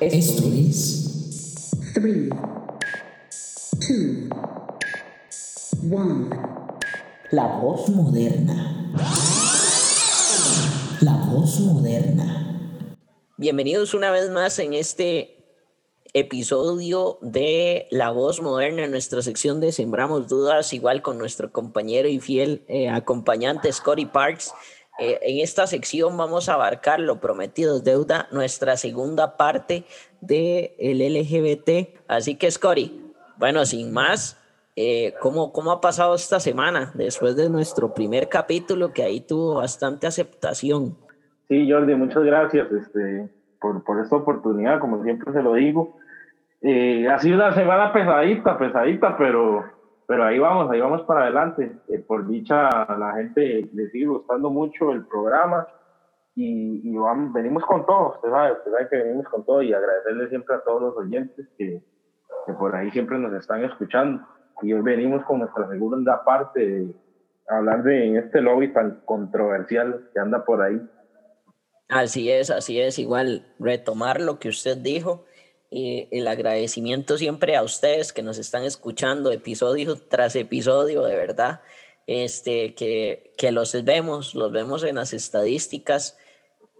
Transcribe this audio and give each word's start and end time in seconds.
Esto 0.00 0.44
es 0.54 1.72
3, 1.92 2.30
2, 5.80 5.90
1. 5.90 6.30
La 7.32 7.58
Voz 7.58 7.88
Moderna. 7.88 8.94
La 11.00 11.16
Voz 11.32 11.58
Moderna. 11.58 12.94
Bienvenidos 13.38 13.92
una 13.92 14.12
vez 14.12 14.30
más 14.30 14.60
en 14.60 14.74
este 14.74 15.34
episodio 16.14 17.18
de 17.20 17.88
La 17.90 18.10
Voz 18.10 18.40
Moderna, 18.40 18.84
en 18.84 18.92
nuestra 18.92 19.20
sección 19.22 19.60
de 19.60 19.72
Sembramos 19.72 20.28
Dudas, 20.28 20.72
igual 20.72 21.02
con 21.02 21.18
nuestro 21.18 21.50
compañero 21.50 22.06
y 22.08 22.20
fiel 22.20 22.64
eh, 22.68 22.88
acompañante 22.88 23.72
Scotty 23.72 24.06
Parks. 24.06 24.54
Eh, 24.98 25.18
en 25.22 25.38
esta 25.38 25.66
sección 25.66 26.16
vamos 26.16 26.48
a 26.48 26.54
abarcar 26.54 26.98
lo 26.98 27.20
prometido 27.20 27.76
es 27.76 27.84
deuda, 27.84 28.26
nuestra 28.32 28.76
segunda 28.76 29.36
parte 29.36 29.84
del 30.20 30.72
el 30.78 30.98
LGBT. 30.98 32.00
Así 32.08 32.34
que, 32.34 32.50
Scotty, 32.50 33.12
bueno, 33.36 33.64
sin 33.64 33.92
más, 33.92 34.36
eh, 34.74 35.14
¿cómo, 35.20 35.52
¿cómo 35.52 35.70
ha 35.70 35.80
pasado 35.80 36.14
esta 36.14 36.40
semana 36.40 36.90
después 36.94 37.36
de 37.36 37.48
nuestro 37.48 37.94
primer 37.94 38.28
capítulo 38.28 38.92
que 38.92 39.04
ahí 39.04 39.20
tuvo 39.20 39.56
bastante 39.56 40.06
aceptación? 40.06 40.96
Sí, 41.48 41.70
Jordi, 41.70 41.94
muchas 41.94 42.24
gracias 42.24 42.70
este, 42.72 43.28
por, 43.60 43.82
por 43.84 44.00
esta 44.00 44.16
oportunidad, 44.16 44.80
como 44.80 45.02
siempre 45.02 45.32
se 45.32 45.42
lo 45.42 45.54
digo. 45.54 45.96
Eh, 46.60 47.08
ha 47.08 47.18
sido 47.20 47.36
una 47.36 47.54
semana 47.54 47.92
pesadita, 47.92 48.58
pesadita, 48.58 49.16
pero 49.16 49.64
pero 50.08 50.24
ahí 50.24 50.38
vamos, 50.38 50.70
ahí 50.70 50.80
vamos 50.80 51.02
para 51.02 51.24
adelante. 51.24 51.70
Eh, 51.88 51.98
por 51.98 52.26
dicha, 52.26 52.70
la 52.96 53.12
gente 53.16 53.68
le 53.74 53.90
sigue 53.90 54.06
gustando 54.06 54.48
mucho 54.48 54.90
el 54.90 55.04
programa 55.04 55.68
y, 56.34 56.80
y 56.82 56.96
vamos, 56.96 57.30
venimos 57.34 57.62
con 57.66 57.84
todo, 57.84 58.14
usted 58.14 58.30
sabe, 58.30 58.52
usted 58.52 58.70
sabe 58.72 58.88
que 58.88 58.96
venimos 58.96 59.28
con 59.28 59.44
todo 59.44 59.60
y 59.60 59.74
agradecerle 59.74 60.30
siempre 60.30 60.56
a 60.56 60.60
todos 60.60 60.80
los 60.80 60.96
oyentes 60.96 61.46
que, 61.58 61.82
que 62.46 62.52
por 62.54 62.74
ahí 62.74 62.90
siempre 62.90 63.18
nos 63.18 63.34
están 63.34 63.62
escuchando. 63.64 64.26
Y 64.62 64.72
hoy 64.72 64.80
venimos 64.80 65.22
con 65.26 65.40
nuestra 65.40 65.68
segunda 65.68 66.24
parte 66.24 66.66
de 66.66 66.94
hablar 67.46 67.82
de 67.82 68.16
este 68.16 68.40
lobby 68.40 68.72
tan 68.72 69.02
controversial 69.04 70.08
que 70.14 70.20
anda 70.20 70.42
por 70.42 70.62
ahí. 70.62 70.80
Así 71.90 72.30
es, 72.30 72.50
así 72.50 72.80
es, 72.80 72.98
igual 72.98 73.44
retomar 73.58 74.22
lo 74.22 74.38
que 74.38 74.48
usted 74.48 74.78
dijo 74.78 75.26
y 75.70 76.08
el 76.10 76.26
agradecimiento 76.28 77.18
siempre 77.18 77.56
a 77.56 77.62
ustedes 77.62 78.12
que 78.12 78.22
nos 78.22 78.38
están 78.38 78.64
escuchando 78.64 79.30
episodio 79.32 79.96
tras 79.96 80.34
episodio, 80.36 81.02
de 81.04 81.16
verdad, 81.16 81.60
este, 82.06 82.74
que, 82.74 83.32
que 83.36 83.52
los 83.52 83.84
vemos, 83.84 84.34
los 84.34 84.50
vemos 84.50 84.82
en 84.84 84.96
las 84.96 85.12
estadísticas. 85.12 86.16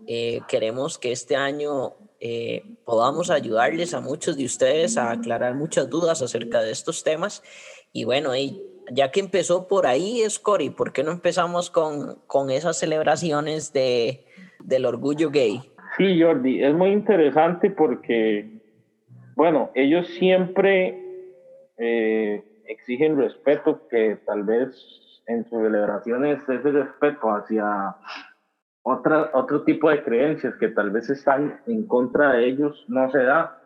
Eh, 0.07 0.41
queremos 0.49 0.97
que 0.99 1.13
este 1.13 1.37
año 1.37 1.95
eh, 2.21 2.63
podamos 2.85 3.31
ayudarles 3.31 3.93
a 3.93 4.01
muchos 4.01 4.39
de 4.39 4.45
ustedes 4.45 4.97
a 4.97 5.11
aclarar 5.11 5.55
muchas 5.55 5.91
dudas 5.91 6.23
acerca 6.23 6.63
de 6.63 6.71
estos 6.71 7.05
temas. 7.05 7.43
Y 7.93 8.05
bueno, 8.05 8.35
y 8.35 8.63
ya 8.91 9.11
que 9.11 9.21
empezó 9.21 9.69
por 9.69 9.87
ahí, 9.87 10.23
Scori, 10.29 10.71
¿por 10.71 10.93
qué 10.93 11.03
no 11.05 11.11
empezamos 11.11 11.69
con, 11.69 12.21
con 12.27 12.51
esas 12.51 12.79
celebraciones 12.79 13.73
de, 13.75 14.25
del 14.61 14.87
orgullo 14.87 15.31
gay? 15.31 15.61
Sí, 15.99 16.23
Jordi, 16.23 16.63
es 16.63 16.75
muy 16.75 16.91
interesante 16.91 17.71
porque 17.71 18.58
bueno, 19.39 19.71
ellos 19.75 20.09
siempre 20.19 20.99
eh, 21.77 22.43
exigen 22.67 23.17
respeto 23.17 23.87
que 23.89 24.19
tal 24.27 24.43
vez 24.43 24.75
en 25.29 25.45
sus 25.45 25.63
celebraciones 25.63 26.41
ese 26.49 26.73
respeto 26.73 27.31
hacia 27.31 27.95
otra, 28.83 29.31
otro 29.35 29.63
tipo 29.63 29.91
de 29.91 30.03
creencias 30.03 30.57
que 30.57 30.71
tal 30.71 30.91
vez 30.91 31.09
están 31.09 31.61
en 31.69 31.87
contra 31.87 32.33
de 32.33 32.49
ellos 32.49 32.85
no 32.89 33.13
se 33.13 33.23
da. 33.23 33.57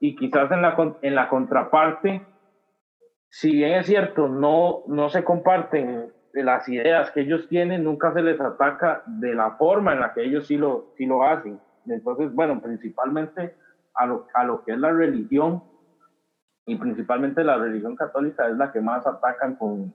Y 0.00 0.16
quizás 0.16 0.50
en 0.52 0.60
la, 0.60 0.76
en 1.00 1.14
la 1.14 1.30
contraparte, 1.30 2.20
si 3.30 3.52
bien 3.52 3.72
es 3.78 3.86
cierto, 3.86 4.28
no, 4.28 4.82
no 4.86 5.08
se 5.08 5.24
comparten 5.24 6.12
las 6.34 6.68
ideas 6.68 7.10
que 7.12 7.22
ellos 7.22 7.48
tienen, 7.48 7.84
nunca 7.84 8.12
se 8.12 8.20
les 8.20 8.38
ataca 8.38 9.02
de 9.06 9.34
la 9.34 9.52
forma 9.52 9.94
en 9.94 10.00
la 10.00 10.12
que 10.12 10.24
ellos 10.24 10.46
sí 10.46 10.58
lo, 10.58 10.92
sí 10.98 11.06
lo 11.06 11.24
hacen. 11.24 11.58
Entonces, 11.86 12.34
bueno, 12.34 12.60
principalmente 12.60 13.61
a 13.94 14.06
lo, 14.06 14.26
a 14.34 14.44
lo 14.44 14.64
que 14.64 14.72
es 14.72 14.78
la 14.78 14.92
religión, 14.92 15.62
y 16.66 16.76
principalmente 16.76 17.42
la 17.42 17.56
religión 17.56 17.96
católica 17.96 18.48
es 18.48 18.56
la 18.56 18.72
que 18.72 18.80
más 18.80 19.06
atacan 19.06 19.56
con, 19.56 19.94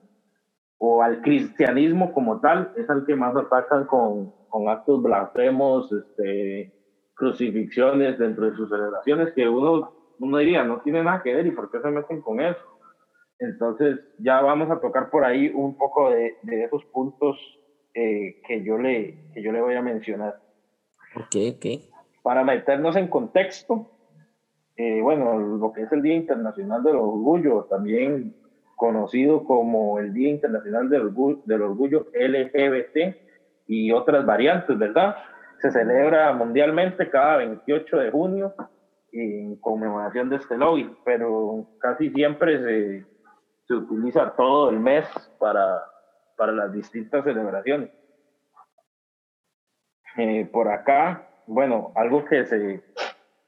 o 0.78 1.02
al 1.02 1.22
cristianismo 1.22 2.12
como 2.14 2.40
tal, 2.40 2.74
es 2.76 2.90
el 2.90 3.06
que 3.06 3.16
más 3.16 3.36
atacan 3.36 3.86
con, 3.86 4.34
con 4.50 4.70
actos 4.70 5.02
blasfemos, 5.02 5.92
este, 5.92 6.74
crucifixiones 7.16 8.20
dentro 8.20 8.50
de 8.50 8.56
sus 8.56 8.70
celebraciones, 8.70 9.34
que 9.34 9.48
uno, 9.48 9.92
uno 10.20 10.38
diría, 10.38 10.64
no 10.64 10.82
tiene 10.82 11.04
nada 11.04 11.24
que 11.24 11.34
ver 11.34 11.48
y 11.48 11.52
por 11.52 11.72
qué 11.72 11.80
se 11.80 11.90
meten 11.90 12.22
con 12.22 12.42
eso. 12.42 12.62
Entonces 13.40 14.00
ya 14.18 14.42
vamos 14.42 14.70
a 14.70 14.80
tocar 14.80 15.10
por 15.10 15.24
ahí 15.24 15.52
un 15.54 15.78
poco 15.78 16.10
de, 16.10 16.38
de 16.42 16.64
esos 16.64 16.84
puntos 16.86 17.38
eh, 17.94 18.42
que, 18.48 18.64
yo 18.64 18.78
le, 18.78 19.32
que 19.34 19.42
yo 19.42 19.52
le 19.52 19.62
voy 19.62 19.76
a 19.76 19.82
mencionar. 19.82 20.40
Ok, 21.16 21.36
ok 21.56 21.97
para 22.28 22.44
meternos 22.44 22.98
en 22.98 23.08
contexto, 23.08 23.90
eh, 24.76 25.00
bueno, 25.02 25.40
lo 25.40 25.72
que 25.72 25.84
es 25.84 25.92
el 25.94 26.02
Día 26.02 26.16
Internacional 26.16 26.84
del 26.84 26.98
Orgullo, 26.98 27.68
también 27.70 28.36
conocido 28.76 29.46
como 29.46 29.98
el 29.98 30.14
Día 30.14 30.32
Internacional 30.32 30.90
del 30.90 31.04
Orgullo, 31.04 31.42
del 31.46 31.62
Orgullo 31.62 32.08
LGBT 32.14 33.16
y 33.66 33.94
otras 33.94 34.26
variantes, 34.26 34.78
¿verdad? 34.78 35.16
Se 35.60 35.72
celebra 35.72 36.34
mundialmente 36.34 37.10
cada 37.10 37.38
28 37.38 37.98
de 37.98 38.12
junio 38.12 38.54
en 39.14 39.56
conmemoración 39.62 40.28
de 40.28 40.36
este 40.36 40.58
lobby, 40.58 40.94
pero 41.06 41.66
casi 41.80 42.10
siempre 42.10 42.62
se, 42.62 43.06
se 43.70 43.74
utiliza 43.74 44.34
todo 44.36 44.70
el 44.70 44.82
mes 44.82 45.08
para, 45.40 45.82
para 46.36 46.52
las 46.52 46.74
distintas 46.74 47.24
celebraciones. 47.24 47.90
Eh, 50.18 50.46
por 50.52 50.68
acá 50.68 51.24
bueno, 51.48 51.92
algo 51.96 52.26
que 52.26 52.46
se, 52.46 52.82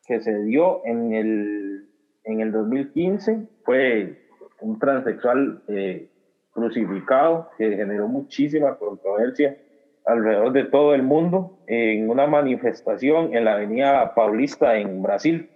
que 0.08 0.22
se 0.22 0.44
dio 0.44 0.82
en 0.86 1.14
el, 1.14 1.90
en 2.24 2.42
el 2.42 2.52
2015 2.52 3.48
fue 3.64 4.26
un 4.62 4.80
transexual 4.80 5.62
eh, 5.68 6.10
crucificado 6.52 7.50
que 7.58 7.76
generó 7.76 8.08
muchísima 8.08 8.78
controversia 8.78 9.58
alrededor 10.06 10.52
de 10.54 10.64
todo 10.66 10.96
el 10.96 11.04
mundo 11.04 11.60
en 11.68 12.10
una 12.10 12.26
manifestación 12.26 13.36
en 13.36 13.46
la 13.46 13.54
avenida 13.54 14.16
Paulista 14.16 14.78
en 14.78 15.04
Brasil. 15.04 15.50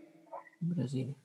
Brasil. 0.60 1.16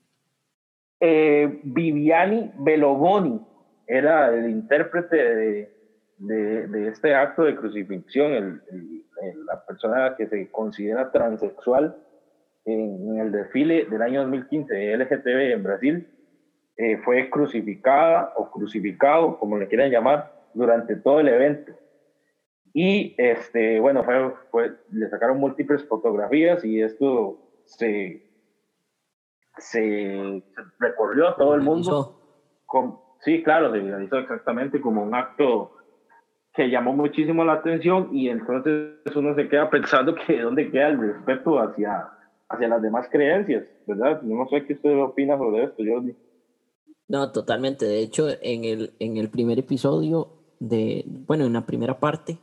Eh, 0.99 1.59
Viviani 1.63 2.51
Belogoni 2.57 3.39
era 3.87 4.33
el 4.33 4.49
intérprete 4.49 5.15
de, 5.15 5.73
de, 6.17 6.67
de, 6.67 6.87
este 6.89 7.15
acto 7.15 7.43
de 7.43 7.55
crucifixión, 7.55 8.33
el, 8.33 8.61
el 8.71 9.03
la 9.45 9.65
persona 9.65 10.15
que 10.17 10.27
se 10.27 10.49
considera 10.51 11.11
transexual 11.11 11.97
en, 12.65 13.19
el 13.19 13.31
desfile 13.31 13.85
del 13.85 14.01
año 14.01 14.21
2015 14.21 14.73
de 14.73 14.97
LGTB 14.97 15.53
en 15.53 15.63
Brasil, 15.63 16.07
eh, 16.77 16.97
fue 17.03 17.29
crucificada 17.29 18.33
o 18.37 18.49
crucificado, 18.51 19.37
como 19.39 19.57
le 19.57 19.67
quieran 19.67 19.91
llamar, 19.91 20.33
durante 20.53 20.95
todo 20.95 21.19
el 21.19 21.27
evento. 21.27 21.73
Y 22.73 23.15
este, 23.17 23.79
bueno, 23.79 24.03
fue, 24.03 24.33
fue, 24.51 24.75
le 24.91 25.09
sacaron 25.09 25.39
múltiples 25.39 25.83
fotografías 25.87 26.63
y 26.63 26.81
esto 26.81 27.39
se, 27.65 28.23
se, 29.57 30.43
recorrió 30.79 31.29
a 31.29 31.35
todo 31.35 31.55
el 31.55 31.61
mundo. 31.61 32.15
Con, 32.65 32.99
sí, 33.21 33.43
claro, 33.43 33.71
se 33.71 33.79
realizó 33.79 34.19
exactamente 34.19 34.79
como 34.79 35.03
un 35.03 35.15
acto 35.15 35.78
que 36.59 36.69
llamó 36.69 36.91
muchísimo 36.91 37.45
la 37.45 37.53
atención 37.53 38.09
y 38.11 38.27
entonces 38.27 38.97
uno 39.15 39.33
se 39.33 39.47
queda 39.47 39.69
pensando 39.69 40.13
que 40.13 40.41
dónde 40.41 40.69
queda 40.69 40.89
el 40.89 40.99
respeto 40.99 41.57
hacia, 41.57 42.09
hacia 42.49 42.67
las 42.67 42.81
demás 42.81 43.07
creencias, 43.09 43.63
¿verdad? 43.87 44.21
No 44.23 44.45
sé 44.49 44.65
qué 44.65 44.73
usted 44.73 45.01
opina 45.01 45.37
sobre 45.37 45.63
esto, 45.63 45.81
Jordi. 45.87 46.13
No, 47.07 47.31
totalmente. 47.31 47.85
De 47.85 47.99
hecho, 47.99 48.27
en 48.41 48.65
el, 48.65 48.91
en 48.99 49.15
el 49.15 49.29
primer 49.29 49.57
episodio 49.57 50.33
de, 50.59 51.05
bueno, 51.07 51.45
en 51.45 51.53
la 51.53 51.65
primera 51.65 51.97
parte 52.01 52.39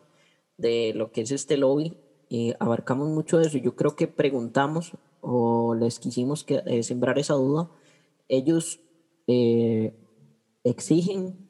de 0.56 0.94
lo 0.94 1.12
que 1.12 1.20
es 1.20 1.30
este 1.30 1.58
lobby, 1.58 1.98
eh, 2.30 2.54
abarcamos 2.58 3.08
mucho 3.08 3.36
de 3.36 3.48
eso. 3.48 3.58
Yo 3.58 3.76
creo 3.76 3.96
que 3.96 4.08
preguntamos 4.08 4.96
o 5.20 5.74
les 5.74 5.98
quisimos 5.98 6.42
que, 6.42 6.62
eh, 6.64 6.82
sembrar 6.82 7.18
esa 7.18 7.34
duda. 7.34 7.68
Ellos 8.28 8.80
eh, 9.26 9.92
exigen 10.64 11.45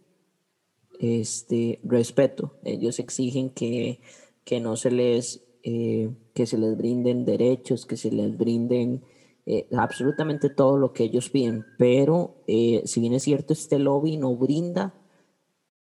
este, 1.00 1.80
respeto. 1.84 2.58
Ellos 2.64 2.98
exigen 2.98 3.50
que, 3.50 4.00
que 4.44 4.60
no 4.60 4.76
se 4.76 4.90
les, 4.90 5.44
eh, 5.62 6.10
que 6.34 6.46
se 6.46 6.58
les 6.58 6.76
brinden 6.76 7.24
derechos, 7.24 7.86
que 7.86 7.96
se 7.96 8.10
les 8.10 8.36
brinden 8.36 9.02
eh, 9.46 9.68
absolutamente 9.76 10.50
todo 10.50 10.76
lo 10.76 10.92
que 10.92 11.04
ellos 11.04 11.30
piden. 11.30 11.64
Pero 11.78 12.42
eh, 12.46 12.82
si 12.84 13.00
bien 13.00 13.14
es 13.14 13.22
cierto, 13.22 13.52
este 13.52 13.78
lobby 13.78 14.16
no 14.16 14.34
brinda 14.36 14.94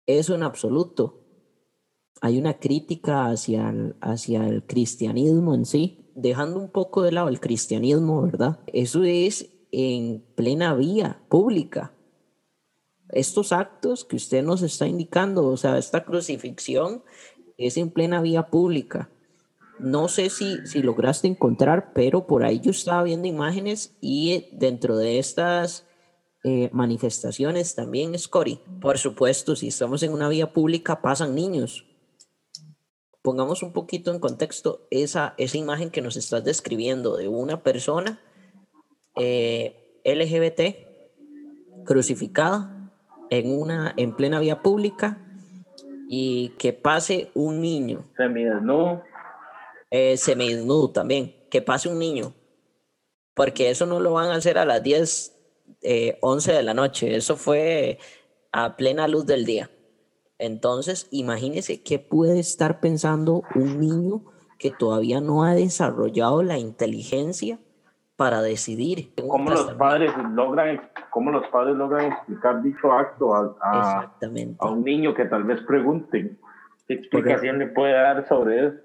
eso 0.05 0.35
en 0.35 0.43
absoluto. 0.43 1.19
Hay 2.21 2.37
una 2.37 2.59
crítica 2.59 3.27
hacia 3.27 3.69
el, 3.69 3.95
hacia 4.01 4.47
el 4.47 4.63
cristianismo 4.65 5.53
en 5.55 5.65
sí, 5.65 6.11
dejando 6.15 6.59
un 6.59 6.69
poco 6.69 7.01
de 7.01 7.11
lado 7.11 7.27
el 7.27 7.39
cristianismo, 7.39 8.21
¿verdad? 8.21 8.59
Eso 8.67 9.03
es 9.03 9.49
en 9.71 10.23
plena 10.35 10.73
vía 10.75 11.21
pública. 11.29 11.92
Estos 13.13 13.51
actos 13.51 14.05
que 14.05 14.15
usted 14.15 14.43
nos 14.43 14.61
está 14.63 14.87
indicando, 14.87 15.45
o 15.45 15.57
sea, 15.57 15.77
esta 15.77 16.03
crucifixión 16.03 17.03
es 17.57 17.77
en 17.77 17.91
plena 17.91 18.21
vía 18.21 18.47
pública. 18.47 19.09
No 19.79 20.07
sé 20.07 20.29
si, 20.29 20.65
si 20.65 20.81
lograste 20.81 21.27
encontrar, 21.27 21.93
pero 21.93 22.25
por 22.25 22.43
ahí 22.43 22.59
yo 22.59 22.71
estaba 22.71 23.03
viendo 23.03 23.27
imágenes 23.27 23.95
y 24.01 24.47
dentro 24.51 24.97
de 24.97 25.19
estas 25.19 25.85
eh, 26.43 26.69
manifestaciones 26.73 27.75
también, 27.75 28.17
Scotty, 28.17 28.59
por 28.81 28.97
supuesto, 28.97 29.55
si 29.55 29.67
estamos 29.67 30.03
en 30.03 30.11
una 30.11 30.29
vía 30.29 30.51
pública, 30.51 31.01
pasan 31.01 31.35
niños. 31.35 31.85
Pongamos 33.21 33.63
un 33.63 33.71
poquito 33.71 34.11
en 34.11 34.19
contexto 34.19 34.87
esa, 34.91 35.35
esa 35.37 35.57
imagen 35.57 35.89
que 35.89 36.01
nos 36.01 36.17
estás 36.17 36.43
describiendo 36.43 37.15
de 37.15 37.27
una 37.27 37.63
persona 37.63 38.19
eh, 39.15 40.01
LGBT 40.03 41.85
crucificada 41.85 42.82
en, 43.29 43.51
una, 43.51 43.93
en 43.97 44.15
plena 44.15 44.39
vía 44.39 44.61
pública 44.61 45.17
y 46.07 46.49
que 46.59 46.73
pase 46.73 47.31
un 47.33 47.61
niño. 47.61 48.05
Semidesnudo. 48.15 49.03
Eh, 49.89 50.17
semidesnudo 50.17 50.91
también, 50.91 51.35
que 51.49 51.61
pase 51.61 51.89
un 51.89 51.99
niño. 51.99 52.33
Porque 53.33 53.69
eso 53.69 53.85
no 53.85 53.99
lo 53.99 54.13
van 54.13 54.29
a 54.29 54.35
hacer 54.35 54.57
a 54.57 54.65
las 54.65 54.83
10, 54.83 55.35
eh, 55.81 56.17
11 56.21 56.53
de 56.53 56.63
la 56.63 56.73
noche, 56.73 57.15
eso 57.15 57.35
fue 57.35 57.99
a 58.51 58.75
plena 58.75 59.07
luz 59.07 59.25
del 59.25 59.45
día. 59.45 59.69
Entonces, 60.37 61.07
imagínese 61.11 61.81
qué 61.83 61.99
puede 61.99 62.39
estar 62.39 62.79
pensando 62.79 63.43
un 63.55 63.79
niño 63.79 64.25
que 64.59 64.71
todavía 64.71 65.21
no 65.21 65.43
ha 65.43 65.55
desarrollado 65.55 66.43
la 66.43 66.57
inteligencia 66.57 67.59
para 68.15 68.41
decidir. 68.41 69.13
¿Cómo 69.27 69.49
los 69.49 69.73
padres 69.73 70.11
logran, 70.33 70.89
cómo 71.09 71.31
los 71.31 71.47
padres 71.47 71.75
logran 71.75 72.11
explicar 72.11 72.61
dicho 72.61 72.91
acto 72.91 73.33
a, 73.33 73.55
a, 73.61 74.15
a 74.59 74.69
un 74.69 74.83
niño 74.83 75.13
que 75.13 75.25
tal 75.25 75.43
vez 75.43 75.61
pregunte 75.65 76.37
qué 76.87 76.93
explicación 76.93 77.59
le 77.59 77.67
puede 77.67 77.93
dar 77.93 78.27
sobre 78.27 78.67
eso? 78.67 78.77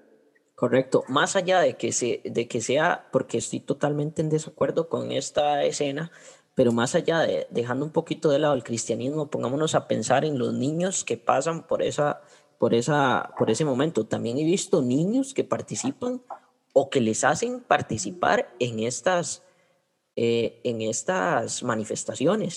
Correcto. 0.55 1.05
Más 1.07 1.37
allá 1.37 1.61
de 1.61 1.77
que, 1.77 1.93
se, 1.93 2.21
de 2.25 2.47
que 2.49 2.59
sea, 2.59 3.07
porque 3.13 3.37
estoy 3.37 3.61
totalmente 3.61 4.21
en 4.21 4.29
desacuerdo 4.29 4.89
con 4.89 5.11
esta 5.13 5.63
escena, 5.63 6.11
pero 6.53 6.73
más 6.73 6.95
allá 6.95 7.19
de 7.19 7.47
dejando 7.49 7.85
un 7.85 7.91
poquito 7.93 8.29
de 8.29 8.39
lado 8.39 8.55
el 8.55 8.63
cristianismo, 8.63 9.29
pongámonos 9.29 9.75
a 9.75 9.87
pensar 9.87 10.25
en 10.25 10.37
los 10.37 10.53
niños 10.53 11.05
que 11.05 11.15
pasan 11.15 11.63
por, 11.63 11.81
esa, 11.81 12.19
por, 12.57 12.73
esa, 12.73 13.33
por 13.37 13.49
ese 13.49 13.63
momento. 13.63 14.05
También 14.05 14.37
he 14.37 14.43
visto 14.43 14.81
niños 14.81 15.33
que 15.33 15.45
participan 15.45 16.21
o 16.79 16.89
que 16.89 17.01
les 17.01 17.25
hacen 17.25 17.59
participar 17.59 18.47
en 18.57 18.79
estas, 18.79 19.45
eh, 20.15 20.61
en 20.63 20.81
estas 20.81 21.61
manifestaciones 21.61 22.53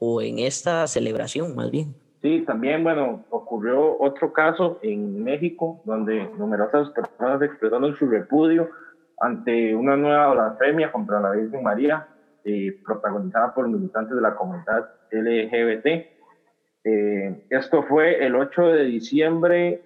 o 0.00 0.22
en 0.22 0.38
esta 0.38 0.86
celebración 0.86 1.54
más 1.54 1.70
bien. 1.70 1.94
Sí, 2.22 2.44
también, 2.46 2.82
bueno, 2.82 3.26
ocurrió 3.28 4.00
otro 4.00 4.32
caso 4.32 4.78
en 4.82 5.22
México 5.22 5.82
donde 5.84 6.30
numerosas 6.38 6.88
personas 6.90 7.42
expresaron 7.42 7.94
su 7.94 8.06
repudio 8.06 8.70
ante 9.20 9.74
una 9.74 9.98
nueva 9.98 10.32
blasfemia 10.32 10.90
contra 10.90 11.20
la 11.20 11.32
Virgen 11.32 11.62
María, 11.62 12.08
eh, 12.44 12.74
protagonizada 12.86 13.52
por 13.52 13.68
militantes 13.68 14.16
de 14.16 14.22
la 14.22 14.34
comunidad 14.34 14.88
LGBT. 15.12 15.86
Eh, 16.84 17.46
esto 17.50 17.82
fue 17.82 18.24
el 18.24 18.34
8 18.34 18.62
de 18.68 18.84
diciembre 18.84 19.82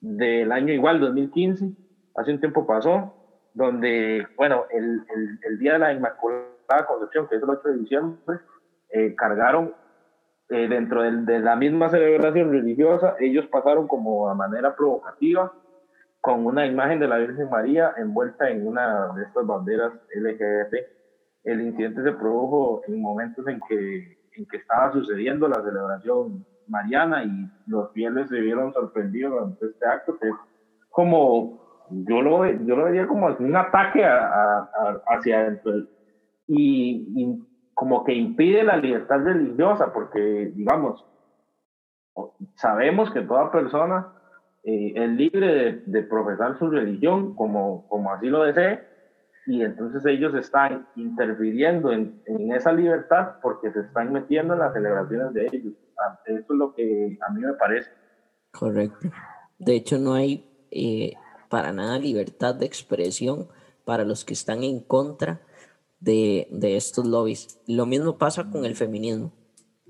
del 0.00 0.52
año 0.52 0.72
igual, 0.72 1.00
2015 1.00 1.85
hace 2.16 2.32
un 2.32 2.40
tiempo 2.40 2.66
pasó, 2.66 3.14
donde, 3.54 4.26
bueno, 4.36 4.64
el, 4.70 5.02
el, 5.14 5.38
el 5.42 5.58
Día 5.58 5.74
de 5.74 5.78
la 5.78 5.92
Inmaculada 5.92 6.86
Concepción, 6.86 7.28
que 7.28 7.36
es 7.36 7.42
el 7.42 7.50
8 7.50 7.68
de 7.68 7.78
diciembre, 7.78 8.38
eh, 8.90 9.14
cargaron 9.14 9.74
eh, 10.48 10.68
dentro 10.68 11.02
de, 11.02 11.10
de, 11.22 11.40
la 11.40 11.56
misma 11.56 11.88
celebración 11.88 12.50
religiosa, 12.50 13.16
ellos 13.18 13.46
pasaron 13.46 13.88
como 13.88 14.28
a 14.28 14.34
manera 14.34 14.76
provocativa 14.76 15.52
con 16.20 16.44
una 16.44 16.66
imagen 16.66 16.98
de 16.98 17.08
la 17.08 17.18
Virgen 17.18 17.48
María 17.48 17.94
envuelta 17.96 18.50
en 18.50 18.66
una 18.66 19.12
de 19.14 19.22
estas 19.22 19.46
banderas 19.46 19.92
LGBT. 20.14 20.74
El 21.44 21.60
incidente 21.60 22.02
se 22.02 22.12
produjo 22.12 22.82
en 22.88 23.00
momentos 23.00 23.46
en 23.46 23.60
que, 23.68 24.18
en 24.32 24.46
que 24.46 24.56
estaba 24.56 24.92
sucediendo 24.92 25.46
la 25.46 25.62
celebración 25.62 26.44
mariana 26.66 27.22
y 27.24 27.48
los 27.68 27.92
fieles 27.92 28.28
se 28.28 28.40
vieron 28.40 28.72
sorprendidos 28.72 29.40
ante 29.40 29.66
este 29.66 29.86
acto 29.86 30.18
que 30.18 30.28
es 30.28 30.34
como 30.90 31.65
yo 31.90 32.22
lo, 32.22 32.46
yo 32.46 32.76
lo 32.76 32.84
veía 32.84 33.06
como 33.06 33.26
un 33.26 33.56
ataque 33.56 34.04
a, 34.04 34.26
a, 34.26 35.02
hacia 35.08 35.40
adentro 35.40 35.72
y, 36.46 37.06
y, 37.16 37.42
como 37.74 38.04
que 38.04 38.14
impide 38.14 38.64
la 38.64 38.78
libertad 38.78 39.18
religiosa, 39.22 39.92
porque, 39.92 40.50
digamos, 40.54 41.04
sabemos 42.54 43.10
que 43.10 43.20
toda 43.20 43.52
persona 43.52 44.14
eh, 44.64 44.94
es 44.96 45.10
libre 45.10 45.46
de, 45.46 45.82
de, 45.84 46.02
profesar 46.02 46.58
su 46.58 46.70
religión 46.70 47.34
como, 47.34 47.86
como 47.88 48.10
así 48.12 48.28
lo 48.28 48.44
desee, 48.44 48.80
y 49.46 49.62
entonces 49.62 50.06
ellos 50.06 50.34
están 50.34 50.88
interfiriendo 50.96 51.92
en, 51.92 52.22
en, 52.24 52.50
esa 52.54 52.72
libertad 52.72 53.34
porque 53.42 53.70
se 53.72 53.80
están 53.80 54.10
metiendo 54.10 54.54
en 54.54 54.60
las 54.60 54.72
celebraciones 54.72 55.34
de 55.34 55.46
ellos. 55.52 55.74
Eso 56.24 56.38
es 56.38 56.58
lo 56.58 56.74
que 56.74 57.18
a 57.28 57.32
mí 57.32 57.42
me 57.42 57.52
parece. 57.54 57.90
Correcto. 58.52 59.08
De 59.58 59.76
hecho, 59.76 59.98
no 59.98 60.14
hay... 60.14 60.48
Eh 60.70 61.12
para 61.48 61.72
nada 61.72 61.98
libertad 61.98 62.54
de 62.54 62.66
expresión 62.66 63.48
para 63.84 64.04
los 64.04 64.24
que 64.24 64.34
están 64.34 64.62
en 64.62 64.80
contra 64.80 65.40
de, 66.00 66.48
de, 66.50 66.76
estos 66.76 67.06
lobbies. 67.06 67.60
Lo 67.66 67.86
mismo 67.86 68.18
pasa 68.18 68.50
con 68.50 68.64
el 68.64 68.74
feminismo, 68.74 69.32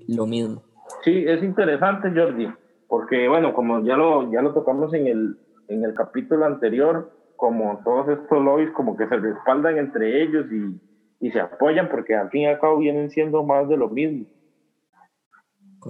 lo 0.07 0.25
mismo. 0.25 0.63
Sí, 1.03 1.25
es 1.27 1.43
interesante, 1.43 2.11
Jordi, 2.15 2.47
porque 2.87 3.27
bueno, 3.27 3.53
como 3.53 3.83
ya 3.83 3.97
lo, 3.97 4.31
ya 4.31 4.41
lo 4.41 4.53
tocamos 4.53 4.93
en 4.93 5.07
el, 5.07 5.37
en 5.67 5.83
el 5.83 5.93
capítulo 5.93 6.45
anterior, 6.45 7.11
como 7.35 7.81
todos 7.83 8.07
estos 8.09 8.43
lobbies 8.43 8.71
como 8.71 8.95
que 8.95 9.07
se 9.07 9.17
respaldan 9.17 9.77
entre 9.77 10.23
ellos 10.23 10.45
y, 10.51 11.27
y 11.27 11.31
se 11.31 11.39
apoyan 11.39 11.89
porque 11.89 12.15
al 12.15 12.29
fin 12.29 12.41
y 12.41 12.47
al 12.47 12.59
cabo 12.59 12.77
vienen 12.77 13.09
siendo 13.09 13.43
más 13.43 13.67
de 13.67 13.77
lo 13.77 13.89
mismo. 13.89 14.25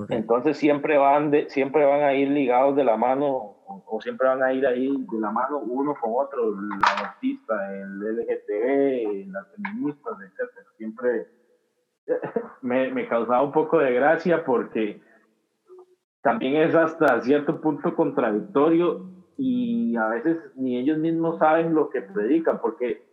Entonces 0.09 0.57
siempre 0.57 0.97
van, 0.97 1.31
de, 1.31 1.49
siempre 1.49 1.85
van 1.85 2.01
a 2.03 2.13
ir 2.13 2.29
ligados 2.29 2.75
de 2.75 2.83
la 2.83 2.97
mano 2.97 3.55
o, 3.67 3.99
siempre 4.01 4.27
van 4.27 4.43
a 4.43 4.53
ir 4.53 4.65
ahí 4.65 4.87
de 4.87 5.19
la 5.19 5.31
mano 5.31 5.59
uno 5.59 5.95
con 5.99 6.11
otro, 6.15 6.49
el 6.49 6.79
artista, 7.03 7.73
el 7.73 7.99
LGTB, 7.99 9.31
las 9.31 9.47
feministas, 9.55 10.17
etc. 10.21 10.67
Siempre 10.77 11.27
me, 12.61 12.91
me 12.91 13.07
causaba 13.07 13.43
un 13.43 13.51
poco 13.51 13.79
de 13.79 13.93
gracia 13.93 14.45
porque 14.45 15.01
también 16.21 16.55
es 16.57 16.75
hasta 16.75 17.21
cierto 17.21 17.61
punto 17.61 17.95
contradictorio 17.95 19.09
y 19.37 19.95
a 19.95 20.07
veces 20.07 20.37
ni 20.55 20.77
ellos 20.77 20.97
mismos 20.97 21.37
saben 21.39 21.73
lo 21.73 21.89
que 21.89 22.01
predican, 22.01 22.59
porque 22.59 23.07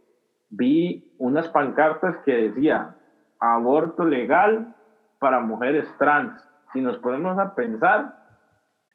vi 0.50 1.14
unas 1.18 1.48
pancartas 1.48 2.16
que 2.24 2.32
decía 2.48 2.96
aborto 3.38 4.04
legal 4.04 4.74
para 5.18 5.40
mujeres 5.40 5.86
trans. 5.98 6.43
Si 6.74 6.80
nos 6.80 6.98
ponemos 6.98 7.38
a 7.38 7.54
pensar, 7.54 8.16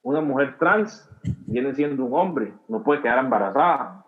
una 0.04 0.20
mujer 0.20 0.58
trans 0.60 1.10
viene 1.48 1.74
siendo 1.74 2.06
un 2.06 2.14
hombre, 2.14 2.54
no 2.68 2.84
puede 2.84 3.02
quedar 3.02 3.20
embarazada 3.20 4.06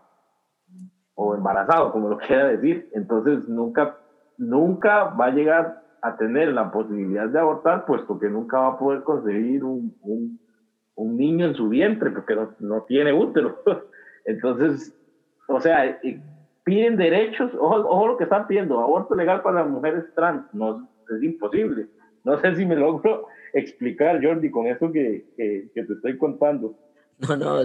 o 1.15 1.35
embarazado, 1.35 1.91
como 1.93 2.09
lo 2.09 2.17
quiera 2.27 2.47
decir. 2.47 2.89
Entonces 2.93 3.47
nunca, 3.47 3.97
nunca 4.37 5.05
va 5.05 5.27
a 5.27 5.31
llegar 5.31 5.81
a 6.01 6.17
tener 6.17 6.49
la 6.49 6.69
posibilidad 6.69 7.29
de 7.29 7.39
abortar, 7.39 7.85
puesto 7.85 8.19
que 8.19 8.29
nunca 8.29 8.59
va 8.59 8.67
a 8.69 8.77
poder 8.77 9.03
concebir 9.03 9.63
un, 9.63 9.95
un, 10.01 10.39
un 10.95 11.17
niño 11.17 11.45
en 11.45 11.55
su 11.55 11.69
vientre, 11.69 12.11
porque 12.11 12.35
no, 12.35 12.53
no, 12.59 12.81
tiene 12.83 13.13
útero. 13.13 13.61
Entonces, 14.25 14.93
o 15.47 15.61
sea, 15.61 15.97
piden 16.65 16.97
derechos, 16.97 17.53
ojo, 17.57 17.87
ojo 17.87 18.07
lo 18.07 18.17
que 18.17 18.25
están 18.25 18.47
pidiendo, 18.47 18.81
aborto 18.81 19.15
legal 19.15 19.41
para 19.41 19.61
las 19.61 19.69
mujeres 19.69 20.13
trans, 20.13 20.43
no, 20.53 20.89
es 21.15 21.23
imposible. 21.23 21.87
No 22.23 22.37
sé 22.39 22.55
si 22.55 22.65
me 22.65 22.75
logro 22.75 23.27
explicar, 23.53 24.23
Jordi, 24.23 24.49
con 24.49 24.67
eso 24.67 24.91
que, 24.91 25.25
que, 25.35 25.69
que 25.73 25.83
te 25.83 25.93
estoy 25.93 26.17
contando. 26.17 26.75
No, 27.19 27.35
no, 27.37 27.61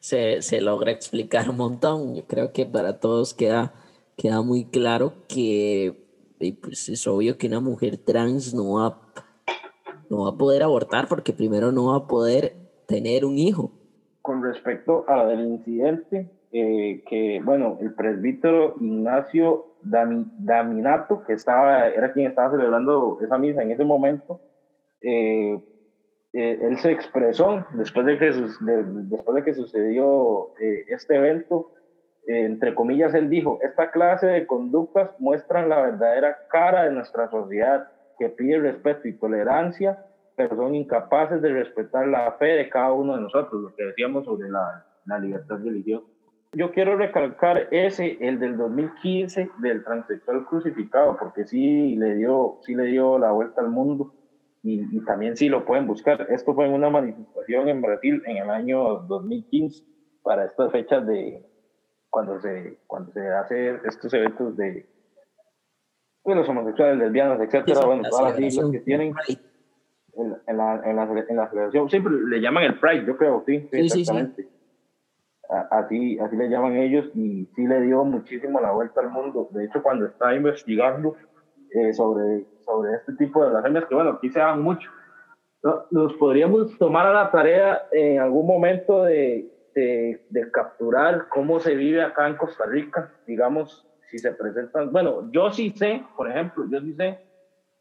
se, 0.00 0.42
se, 0.42 0.60
logra 0.60 0.90
explicar 0.90 1.48
un 1.48 1.56
montón. 1.56 2.14
Yo 2.14 2.24
creo 2.26 2.52
que 2.52 2.66
para 2.66 3.00
todos 3.00 3.32
queda, 3.32 3.72
queda 4.16 4.42
muy 4.42 4.66
claro 4.66 5.14
que 5.28 5.96
pues 6.60 6.88
es 6.88 7.06
obvio 7.06 7.38
que 7.38 7.46
una 7.46 7.60
mujer 7.60 7.98
trans 7.98 8.52
no 8.52 8.74
va, 8.74 8.98
no 10.10 10.24
va 10.24 10.30
a 10.30 10.36
poder 10.36 10.62
abortar 10.62 11.06
porque 11.08 11.32
primero 11.32 11.70
no 11.70 11.92
va 11.92 11.98
a 11.98 12.06
poder 12.06 12.54
tener 12.86 13.24
un 13.24 13.38
hijo. 13.38 13.70
Con 14.20 14.42
respecto 14.42 15.04
a 15.08 15.24
del 15.26 15.46
incidente, 15.46 16.30
eh, 16.52 17.02
que 17.08 17.40
bueno, 17.44 17.78
el 17.80 17.94
presbítero 17.94 18.74
Ignacio 18.80 19.66
Daminato, 19.82 21.24
que 21.24 21.32
estaba, 21.32 21.88
era 21.88 22.12
quien 22.12 22.26
estaba 22.26 22.50
celebrando 22.50 23.18
esa 23.22 23.38
misa 23.38 23.62
en 23.62 23.70
ese 23.70 23.84
momento, 23.84 24.40
eh, 25.02 25.62
eh, 26.34 26.58
él 26.62 26.78
se 26.78 26.90
expresó 26.90 27.66
después 27.74 28.06
de 28.06 28.18
que, 28.18 28.32
de, 28.32 28.84
después 28.84 29.34
de 29.34 29.44
que 29.44 29.54
sucedió 29.54 30.54
eh, 30.58 30.86
este 30.88 31.16
evento, 31.16 31.72
eh, 32.26 32.44
entre 32.44 32.74
comillas, 32.74 33.12
él 33.12 33.28
dijo, 33.28 33.58
esta 33.62 33.90
clase 33.90 34.26
de 34.26 34.46
conductas 34.46 35.10
muestran 35.18 35.68
la 35.68 35.82
verdadera 35.82 36.38
cara 36.48 36.84
de 36.84 36.92
nuestra 36.92 37.28
sociedad, 37.28 37.88
que 38.18 38.30
pide 38.30 38.60
respeto 38.60 39.08
y 39.08 39.12
tolerancia, 39.18 40.06
pero 40.34 40.56
son 40.56 40.74
incapaces 40.74 41.42
de 41.42 41.52
respetar 41.52 42.06
la 42.06 42.32
fe 42.32 42.46
de 42.46 42.68
cada 42.70 42.92
uno 42.92 43.16
de 43.16 43.22
nosotros, 43.22 43.60
lo 43.60 43.74
que 43.74 43.84
decíamos 43.84 44.24
sobre 44.24 44.48
la, 44.48 44.86
la 45.04 45.18
libertad 45.18 45.56
religiosa. 45.62 46.06
Yo 46.54 46.70
quiero 46.72 46.96
recalcar 46.96 47.68
ese, 47.70 48.16
el 48.20 48.38
del 48.38 48.56
2015, 48.56 49.50
del 49.58 49.84
transexual 49.84 50.46
crucificado, 50.46 51.16
porque 51.18 51.44
sí 51.46 51.96
le 51.96 52.14
dio, 52.14 52.58
sí 52.62 52.74
le 52.74 52.84
dio 52.84 53.18
la 53.18 53.32
vuelta 53.32 53.60
al 53.60 53.68
mundo 53.68 54.14
y, 54.62 54.96
y, 54.96 55.04
también 55.04 55.36
sí 55.36 55.48
lo 55.48 55.64
pueden 55.64 55.86
buscar. 55.86 56.26
Esto 56.30 56.54
fue 56.54 56.66
en 56.66 56.72
una 56.72 56.88
manifestación 56.88 57.68
en 57.68 57.82
Brasil 57.82 58.22
en 58.26 58.36
el 58.36 58.50
año 58.50 59.00
2015 59.08 59.82
para 60.22 60.44
estas 60.44 60.70
fechas 60.70 61.04
de 61.06 61.44
cuando 62.08 62.40
se, 62.40 62.78
cuando 62.86 63.10
se 63.12 63.26
hace 63.28 63.76
estos 63.84 64.12
eventos 64.14 64.56
de, 64.56 64.86
los 66.24 66.48
homosexuales, 66.48 66.98
lesbianas, 66.98 67.40
etcétera, 67.40 67.80
Sí, 67.80 67.86
bueno, 67.86 68.02
todas 68.08 68.24
las 68.24 68.36
siglas 68.36 68.70
que 68.70 68.80
tienen 68.80 69.14
en, 70.14 70.36
en 70.46 70.56
la, 70.56 70.80
en, 70.84 70.96
la, 70.96 71.24
en 71.28 71.36
la 71.36 71.48
celebración, 71.48 71.90
siempre 71.90 72.12
le 72.12 72.40
llaman 72.40 72.64
el 72.64 72.78
Pride, 72.78 73.06
yo 73.06 73.16
creo, 73.16 73.42
Sí, 73.46 73.60
sí, 73.60 73.68
sí. 73.70 74.00
exactamente. 74.00 74.48
A- 75.48 75.78
Así, 75.78 76.18
así 76.18 76.36
le 76.36 76.48
llaman 76.48 76.76
ellos 76.76 77.10
y 77.14 77.46
sí 77.56 77.66
le 77.66 77.80
dio 77.80 78.04
muchísimo 78.04 78.60
la 78.60 78.72
vuelta 78.72 79.00
al 79.00 79.10
mundo. 79.10 79.48
De 79.50 79.64
hecho, 79.64 79.82
cuando 79.82 80.06
estaba 80.06 80.34
investigando 80.34 81.16
eh, 81.74 81.92
sobre, 81.92 82.46
sobre 82.64 82.94
este 82.94 83.12
tipo 83.14 83.42
de 83.42 83.50
blasfemias, 83.50 83.86
que 83.86 83.94
bueno, 83.94 84.10
aquí 84.10 84.28
se 84.30 84.38
dan 84.40 84.60
mucho, 84.62 84.88
no- 85.62 85.84
nos 85.90 86.12
podríamos 86.14 86.76
tomar 86.78 87.06
a 87.06 87.12
la 87.14 87.30
tarea 87.30 87.82
en 87.90 88.18
algún 88.20 88.46
momento 88.46 89.04
de, 89.04 89.46
de, 89.74 90.20
de 90.28 90.50
capturar 90.50 91.28
cómo 91.28 91.60
se 91.60 91.74
vive 91.74 92.02
acá 92.02 92.28
en 92.28 92.36
Costa 92.36 92.64
Rica, 92.66 93.10
digamos, 93.26 93.86
si 94.10 94.18
se 94.18 94.32
presentan, 94.32 94.92
bueno, 94.92 95.30
yo 95.30 95.50
sí 95.50 95.70
sé, 95.74 96.02
por 96.16 96.30
ejemplo, 96.30 96.64
yo 96.68 96.80
sí 96.80 96.92
sé 96.94 97.18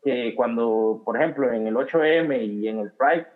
que 0.04 0.34
cuando, 0.36 1.02
por 1.04 1.18
ejemplo, 1.18 1.52
en 1.52 1.68
el 1.68 1.76
8M 1.76 2.44
y 2.44 2.68
en 2.68 2.80
el 2.80 2.92
Pride, 2.92 3.28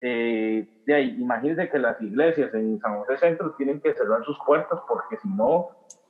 eh, 0.00 0.66
de 0.86 1.00
imagínense 1.02 1.68
que 1.68 1.78
las 1.78 2.00
iglesias 2.00 2.52
en 2.54 2.78
San 2.80 2.98
José 2.98 3.16
Centro 3.18 3.52
tienen 3.56 3.80
que 3.80 3.94
cerrar 3.94 4.24
sus 4.24 4.38
puertas 4.46 4.78
porque 4.88 5.16
si 5.16 5.28
no 5.28 5.68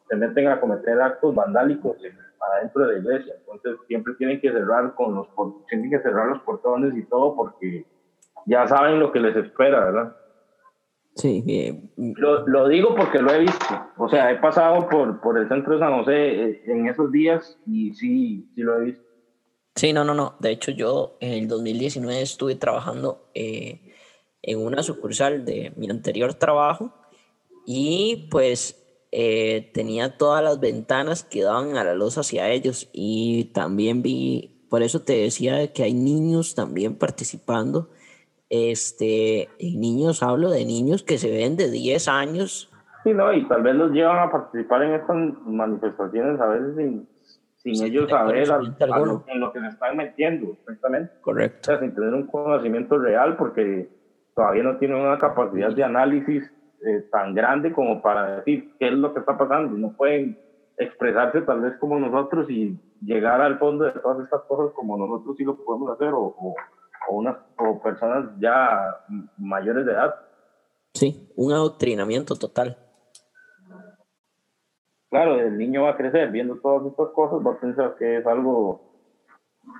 se 0.09 0.17
meten 0.17 0.49
a 0.49 0.61
cometer 0.61 1.01
actos 1.01 1.35
vandálicos 1.35 1.97
en- 2.05 2.19
adentro 2.41 2.87
de 2.87 2.95
la 2.95 2.99
iglesia. 2.99 3.35
Entonces 3.39 3.77
siempre 3.87 4.15
tienen 4.15 4.41
que 4.41 4.53
cerrar 4.53 4.95
con 4.95 5.15
los 5.15 5.29
tienen 5.69 5.91
que 5.91 6.01
cerrar 6.01 6.29
los 6.29 6.43
portones 6.43 6.97
y 6.97 7.05
todo 7.05 7.37
porque 7.37 7.87
ya 8.47 8.67
saben 8.67 9.01
lo 9.01 9.13
que 9.13 9.21
les 9.21 9.37
espera, 9.37 9.85
¿verdad? 9.85 10.17
Sí, 11.19 11.43
eh, 11.49 11.83
Lo, 11.97 12.47
lo 12.47 12.69
digo 12.69 12.95
porque 12.95 13.19
lo 13.19 13.33
he 13.33 13.41
visto. 13.41 13.75
O 13.97 14.09
sea, 14.09 14.31
he 14.31 14.37
pasado 14.37 14.89
por, 14.89 15.21
por 15.21 15.37
el 15.37 15.49
centro 15.49 15.75
de 15.75 15.81
San 15.81 15.99
José 15.99 16.13
eh, 16.15 16.63
en 16.67 16.87
esos 16.87 17.11
días 17.11 17.59
y 17.67 17.93
sí, 17.95 18.49
sí 18.55 18.63
lo 18.63 18.81
he 18.81 18.85
visto. 18.87 19.03
Sí, 19.75 19.93
no, 19.93 20.05
no, 20.05 20.15
no. 20.15 20.37
De 20.39 20.51
hecho, 20.51 20.71
yo 20.71 21.17
en 21.21 21.33
el 21.33 21.49
2019 21.49 22.23
estuve 22.23 22.55
trabajando 22.55 23.31
eh, 23.35 23.95
en 24.43 24.65
una 24.65 24.83
sucursal 24.83 25.45
de 25.45 25.73
mi 25.77 25.91
anterior 25.91 26.35
trabajo 26.35 26.93
y 27.67 28.29
pues 28.31 28.88
eh, 29.13 29.71
tenía 29.73 30.17
todas 30.19 30.43
las 30.45 30.61
ventanas 30.61 31.25
que 31.25 31.43
daban 31.43 31.77
a 31.77 31.85
la 31.85 31.95
luz 31.95 32.19
hacia 32.19 32.51
ellos 32.51 32.89
y 32.93 33.47
también 33.55 34.03
vi, 34.03 34.51
por 34.69 34.83
eso 34.83 35.01
te 35.03 35.15
decía 35.15 35.73
que 35.73 35.83
hay 35.85 35.95
niños 35.95 36.55
también 36.55 36.97
participando. 36.97 37.89
Este, 38.51 39.49
y 39.59 39.77
niños, 39.77 40.23
hablo 40.23 40.51
de 40.51 40.65
niños 40.65 41.03
que 41.03 41.19
se 41.19 41.31
ven 41.31 41.57
de 41.57 41.71
10 41.71 42.09
años. 42.09 42.71
Sí, 43.05 43.13
no, 43.13 43.33
y 43.33 43.47
tal 43.47 43.63
vez 43.63 43.75
los 43.77 43.91
llevan 43.93 44.19
a 44.27 44.31
participar 44.33 44.83
en 44.83 44.95
estas 44.95 45.17
manifestaciones 45.45 46.41
a 46.41 46.47
veces 46.47 46.77
sin, 46.77 47.09
sin 47.57 47.75
Sin 47.77 47.87
ellos 47.87 48.09
saber 48.11 48.51
a- 48.51 48.57
a 48.57 48.99
lo- 49.01 49.25
en 49.29 49.41
lo 49.41 49.53
que 49.53 49.61
se 49.61 49.67
están 49.69 49.97
metiendo, 49.97 50.53
exactamente. 50.61 51.13
O 51.19 51.23
Correcto. 51.23 51.59
sea, 51.71 51.81
sin 51.81 51.95
tener 51.95 52.15
un 52.15 52.27
conocimiento 52.27 52.99
real 52.99 53.37
porque 53.37 53.89
todavía 54.35 54.63
no 54.63 54.79
tienen 54.79 54.99
una 54.99 55.19
capacidad 55.19 55.71
de 55.75 55.85
análisis 55.85 56.51
eh, 56.85 57.09
tan 57.11 57.35
grande 57.35 57.73
como 57.73 58.01
para 58.03 58.37
decir 58.37 58.75
qué 58.79 58.89
es 58.89 58.95
lo 58.95 59.13
que 59.13 59.21
está 59.21 59.37
pasando. 59.37 59.77
No 59.77 59.93
pueden 59.97 60.39
expresarse 60.77 61.43
tal 61.43 61.61
vez 61.61 61.77
como 61.79 61.99
nosotros 61.99 62.49
y 62.49 62.79
llegar 63.03 63.41
al 63.41 63.59
fondo 63.59 63.85
de 63.85 63.93
todas 63.93 64.23
estas 64.25 64.43
cosas 64.43 64.73
como 64.75 64.97
nosotros 64.97 65.37
sí 65.37 65.45
lo 65.45 65.57
podemos 65.57 65.91
hacer 65.91 66.09
o, 66.09 66.21
o, 66.21 66.55
o 67.09 67.15
unas, 67.15 67.37
o 67.57 67.81
personas 67.81 68.27
ya 68.39 68.97
mayores 69.37 69.87
de 69.87 69.93
edad. 69.93 70.15
Sí, 70.95 71.31
un 71.37 71.53
adoctrinamiento 71.53 72.37
total. 72.37 72.77
Claro, 75.11 75.41
el 75.41 75.57
niño 75.57 75.85
va 75.85 75.91
a 75.91 75.97
crecer 75.97 76.31
viendo 76.31 76.57
todas 76.57 76.87
estas 76.87 77.09
cosas, 77.09 77.45
va 77.47 77.53
a 77.53 77.61
pensar 77.61 77.97
que 77.99 78.19
es 78.19 78.27
algo 78.27 78.89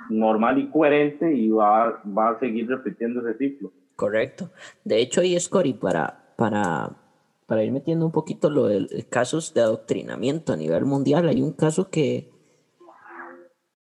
normal 0.09 0.59
y 0.59 0.71
coherente 0.71 1.33
y 1.33 1.51
va, 1.51 2.03
va 2.07 2.31
a 2.31 2.39
seguir 2.39 2.69
repitiendo 2.69 3.21
ese 3.21 3.39
ciclo. 3.39 3.71
Correcto. 3.97 4.51
De 4.85 5.01
hecho, 5.01 5.21
ahí 5.21 5.35
es 5.35 5.49
Cory, 5.49 5.75
para, 5.75 6.28
para, 6.39 6.97
para 7.47 7.65
ir 7.65 7.73
metiendo 7.73 8.07
un 8.07 8.13
poquito 8.13 8.49
lo 8.49 8.67
de 8.67 8.87
eh, 8.93 9.05
casos 9.11 9.55
de 9.55 9.61
adoctrinamiento 9.61 10.53
a 10.53 10.57
nivel 10.57 10.85
mundial, 10.85 11.29
hay 11.29 11.43
un 11.43 11.53
caso 11.53 11.91
que 11.91 12.31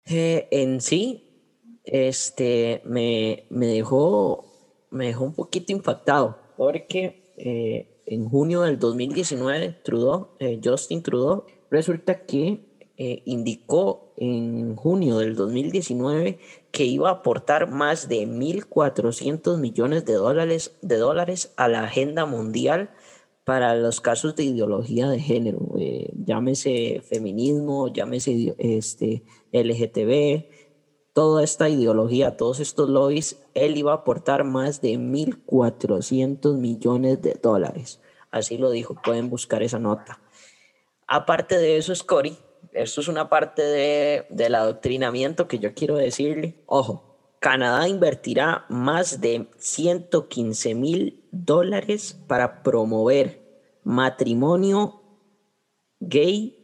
en 0.05 0.79
sí 0.79 1.51
este, 1.83 2.81
me, 2.85 3.45
me, 3.49 3.65
dejó, 3.67 4.45
me 4.89 5.07
dejó 5.07 5.25
un 5.25 5.33
poquito 5.33 5.73
impactado, 5.73 6.37
porque 6.55 7.33
eh, 7.35 8.01
en 8.05 8.29
junio 8.29 8.61
del 8.61 8.79
2019, 8.79 9.81
Trudeau, 9.83 10.29
eh, 10.39 10.61
Justin 10.63 11.03
Trudeau, 11.03 11.43
resulta 11.69 12.25
que 12.25 12.73
indicó 12.97 14.13
en 14.15 14.77
junio 14.77 15.17
del 15.17 15.35
2019 15.35 16.39
que 16.75 16.83
iba 16.83 17.07
a 17.07 17.13
aportar 17.13 17.71
más 17.71 18.09
de 18.09 18.27
1.400 18.27 19.57
millones 19.57 20.03
de 20.03 20.11
dólares, 20.11 20.75
de 20.81 20.97
dólares 20.97 21.53
a 21.55 21.69
la 21.69 21.85
agenda 21.85 22.25
mundial 22.25 22.89
para 23.45 23.75
los 23.75 24.01
casos 24.01 24.35
de 24.35 24.43
ideología 24.43 25.07
de 25.07 25.21
género, 25.21 25.59
eh, 25.79 26.11
llámese 26.25 27.01
feminismo, 27.07 27.93
llámese 27.93 28.55
este, 28.57 29.23
LGTB, 29.53 30.49
toda 31.13 31.45
esta 31.45 31.69
ideología, 31.69 32.35
todos 32.35 32.59
estos 32.59 32.89
lobbies, 32.89 33.41
él 33.53 33.77
iba 33.77 33.93
a 33.93 34.01
aportar 34.01 34.43
más 34.43 34.81
de 34.81 34.95
1.400 34.99 36.57
millones 36.57 37.21
de 37.21 37.39
dólares. 37.41 38.01
Así 38.31 38.57
lo 38.57 38.69
dijo, 38.69 38.95
pueden 39.01 39.29
buscar 39.29 39.63
esa 39.63 39.79
nota. 39.79 40.19
Aparte 41.07 41.57
de 41.57 41.77
eso, 41.77 41.95
Scotty, 41.95 42.37
esto 42.75 43.01
es 43.01 43.07
una 43.07 43.29
parte 43.29 43.61
de, 43.61 44.25
del 44.29 44.55
adoctrinamiento 44.55 45.47
que 45.47 45.59
yo 45.59 45.73
quiero 45.73 45.95
decirle. 45.95 46.63
Ojo, 46.65 47.37
Canadá 47.39 47.87
invertirá 47.87 48.65
más 48.69 49.21
de 49.21 49.47
115 49.57 50.75
mil 50.75 51.23
dólares 51.31 52.19
para 52.27 52.63
promover 52.63 53.79
matrimonio 53.83 55.01
gay 55.99 56.57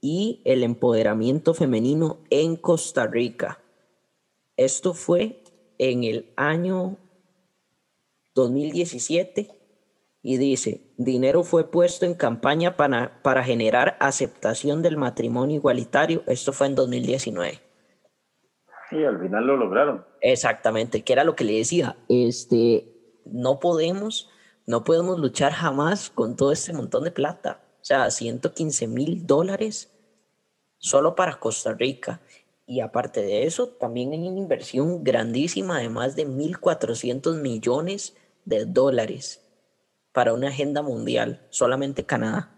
y 0.00 0.40
el 0.44 0.62
empoderamiento 0.62 1.54
femenino 1.54 2.20
en 2.30 2.56
Costa 2.56 3.06
Rica. 3.06 3.60
Esto 4.56 4.94
fue 4.94 5.42
en 5.78 6.04
el 6.04 6.32
año 6.36 6.96
2017 8.34 9.57
y 10.28 10.36
dice, 10.36 10.82
dinero 10.98 11.42
fue 11.42 11.70
puesto 11.70 12.04
en 12.04 12.12
campaña 12.12 12.76
para, 12.76 13.22
para 13.22 13.42
generar 13.42 13.96
aceptación 13.98 14.82
del 14.82 14.98
matrimonio 14.98 15.56
igualitario. 15.56 16.22
Esto 16.26 16.52
fue 16.52 16.66
en 16.66 16.74
2019. 16.74 17.62
Y 18.90 19.04
al 19.04 19.18
final 19.18 19.46
lo 19.46 19.56
lograron. 19.56 20.04
Exactamente, 20.20 21.02
que 21.02 21.14
era 21.14 21.24
lo 21.24 21.34
que 21.34 21.44
le 21.44 21.56
decía, 21.56 21.96
este, 22.10 22.92
no 23.24 23.58
podemos, 23.58 24.28
no 24.66 24.84
podemos 24.84 25.18
luchar 25.18 25.52
jamás 25.52 26.10
con 26.10 26.36
todo 26.36 26.52
este 26.52 26.74
montón 26.74 27.04
de 27.04 27.10
plata. 27.10 27.62
O 27.80 27.84
sea, 27.86 28.10
115 28.10 28.86
mil 28.86 29.26
dólares 29.26 29.96
solo 30.76 31.14
para 31.14 31.40
Costa 31.40 31.72
Rica. 31.72 32.20
Y 32.66 32.80
aparte 32.80 33.22
de 33.22 33.44
eso, 33.44 33.70
también 33.70 34.12
hay 34.12 34.28
una 34.28 34.40
inversión 34.40 35.02
grandísima 35.02 35.78
de 35.78 35.88
más 35.88 36.16
de 36.16 36.28
1.400 36.28 37.40
millones 37.40 38.14
de 38.44 38.66
dólares 38.66 39.47
para 40.18 40.34
una 40.34 40.48
agenda 40.48 40.82
mundial, 40.82 41.46
solamente 41.50 42.04
Canadá. 42.04 42.50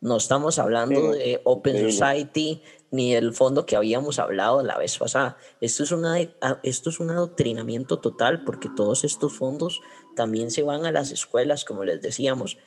No 0.00 0.16
estamos 0.16 0.60
hablando 0.60 1.12
Sí, 1.12 1.18
de 1.18 1.40
Open. 1.42 1.90
Society 1.90 2.62
ni 2.92 3.14
del 3.14 3.34
fondo 3.34 3.66
que 3.66 3.74
habíamos 3.74 4.20
hablado 4.20 4.62
la 4.62 4.78
vez 4.78 4.96
pasada. 4.96 5.38
Esto 5.60 5.82
es, 5.82 5.90
una, 5.90 6.20
esto 6.62 6.90
es 6.90 7.00
un 7.00 7.10
adoctrinamiento 7.10 7.98
total 7.98 8.44
porque 8.44 8.68
todos 8.76 9.02
estos 9.02 9.32
fondos 9.32 9.80
también 10.14 10.52
se 10.52 10.62
van 10.62 10.86
a 10.86 10.92
las 10.92 11.10
escuelas, 11.10 11.64
como 11.64 11.82
les 11.82 12.00
decíamos. 12.00 12.58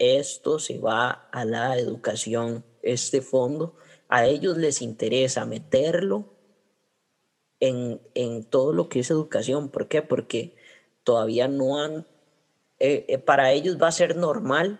Esto 0.00 0.58
se 0.58 0.80
va 0.80 1.28
a 1.30 1.44
la 1.44 1.78
educación, 1.78 2.64
este 2.82 3.22
fondo. 3.22 3.76
A 4.08 4.26
ellos 4.26 4.58
les 4.58 4.82
interesa 4.82 5.46
meterlo 5.46 6.34
en, 7.60 8.00
en 8.14 8.42
todo 8.42 8.72
lo 8.72 8.88
que 8.88 8.98
es 8.98 9.12
educación. 9.12 9.68
¿Por 9.68 9.86
qué? 9.86 10.02
Porque 10.02 10.56
todavía 11.04 11.46
no 11.46 11.80
han... 11.80 12.04
eh, 12.86 13.06
eh, 13.08 13.18
para 13.18 13.50
ellos 13.52 13.78
va 13.80 13.88
a 13.88 13.92
ser 13.92 14.14
normal 14.14 14.78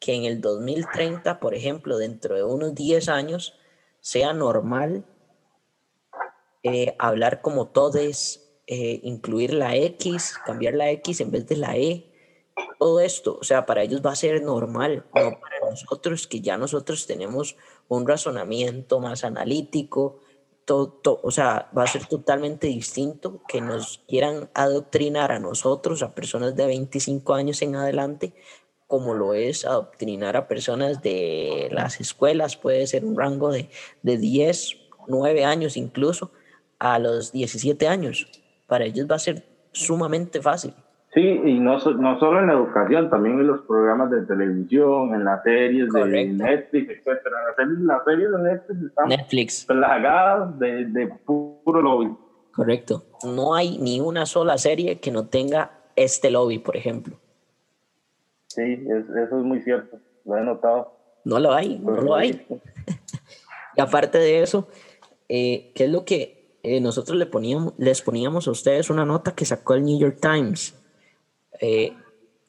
que 0.00 0.14
en 0.14 0.24
el 0.24 0.40
2030, 0.40 1.40
por 1.40 1.54
ejemplo, 1.54 1.98
dentro 1.98 2.34
de 2.34 2.42
unos 2.42 2.74
10 2.74 3.10
años, 3.10 3.54
sea 4.00 4.32
normal 4.32 5.04
eh, 6.62 6.96
hablar 6.98 7.42
como 7.42 7.68
todes, 7.68 8.40
incluir 8.66 9.52
la 9.52 9.76
X, 9.76 10.38
cambiar 10.46 10.72
la 10.72 10.90
X 10.92 11.20
en 11.20 11.30
vez 11.30 11.46
de 11.46 11.58
la 11.58 11.76
E, 11.76 12.10
todo 12.78 13.00
esto, 13.00 13.36
o 13.38 13.44
sea, 13.44 13.66
para 13.66 13.82
ellos 13.82 14.00
va 14.00 14.12
a 14.12 14.16
ser 14.16 14.42
normal, 14.42 15.04
como 15.10 15.38
para 15.38 15.60
nosotros, 15.68 16.26
que 16.26 16.40
ya 16.40 16.56
nosotros 16.56 17.06
tenemos 17.06 17.56
un 17.88 18.08
razonamiento 18.08 19.00
más 19.00 19.22
analítico, 19.22 20.20
o 20.68 21.30
sea, 21.30 21.70
va 21.76 21.84
a 21.84 21.86
ser 21.86 22.06
totalmente 22.06 22.66
distinto 22.66 23.42
que 23.46 23.60
nos 23.60 24.02
quieran 24.08 24.50
adoctrinar 24.54 25.32
a 25.32 25.38
nosotros, 25.38 26.02
a 26.02 26.14
personas 26.14 26.56
de 26.56 26.66
25 26.66 27.34
años 27.34 27.62
en 27.62 27.76
adelante, 27.76 28.32
como 28.86 29.14
lo 29.14 29.34
es 29.34 29.64
adoctrinar 29.64 30.36
a 30.36 30.48
personas 30.48 31.02
de 31.02 31.68
las 31.72 32.00
escuelas, 32.00 32.56
puede 32.56 32.86
ser 32.86 33.04
un 33.04 33.16
rango 33.16 33.50
de, 33.50 33.68
de 34.02 34.18
10, 34.18 34.76
9 35.08 35.44
años 35.44 35.76
incluso, 35.76 36.30
a 36.78 36.98
los 36.98 37.32
17 37.32 37.88
años. 37.88 38.28
Para 38.66 38.84
ellos 38.84 39.06
va 39.10 39.16
a 39.16 39.20
ser 39.20 39.46
sumamente 39.72 40.40
fácil. 40.40 40.74
Sí, 41.14 41.20
y 41.20 41.60
no, 41.60 41.78
no 41.78 42.18
solo 42.18 42.40
en 42.40 42.48
la 42.48 42.54
educación, 42.54 43.08
también 43.08 43.38
en 43.38 43.46
los 43.46 43.60
programas 43.62 44.10
de 44.10 44.22
televisión, 44.22 45.14
en 45.14 45.24
las 45.24 45.44
series 45.44 45.92
de 45.92 46.26
Netflix, 46.26 46.90
etc. 46.90 47.06
Las 47.06 47.56
series, 47.56 47.78
las 47.78 48.04
series 48.04 48.30
de 48.32 48.38
Netflix 48.42 48.82
están 48.82 49.08
Netflix. 49.08 49.64
plagadas 49.64 50.58
de, 50.58 50.86
de 50.86 51.06
puro 51.24 51.80
lobby. 51.80 52.16
Correcto. 52.52 53.04
No 53.24 53.54
hay 53.54 53.78
ni 53.78 54.00
una 54.00 54.26
sola 54.26 54.58
serie 54.58 54.98
que 54.98 55.12
no 55.12 55.28
tenga 55.28 55.70
este 55.94 56.32
lobby, 56.32 56.58
por 56.58 56.76
ejemplo. 56.76 57.16
Sí, 58.48 58.84
eso 58.88 59.38
es 59.38 59.44
muy 59.44 59.60
cierto. 59.62 59.98
Lo 60.24 60.36
he 60.36 60.42
notado. 60.42 60.96
No 61.24 61.38
lo 61.38 61.52
hay, 61.52 61.78
no 61.78 61.92
lo 61.92 62.16
hay. 62.16 62.44
y 63.76 63.80
aparte 63.80 64.18
de 64.18 64.42
eso, 64.42 64.68
eh, 65.28 65.70
¿qué 65.76 65.84
es 65.84 65.90
lo 65.90 66.04
que 66.04 66.58
eh, 66.64 66.80
nosotros 66.80 67.16
le 67.16 67.26
poníamos, 67.26 67.74
les 67.78 68.02
poníamos 68.02 68.48
a 68.48 68.50
ustedes 68.50 68.90
una 68.90 69.04
nota 69.04 69.32
que 69.36 69.44
sacó 69.44 69.74
el 69.74 69.84
New 69.84 69.98
York 69.98 70.18
Times? 70.20 70.80
Eh, 71.60 71.96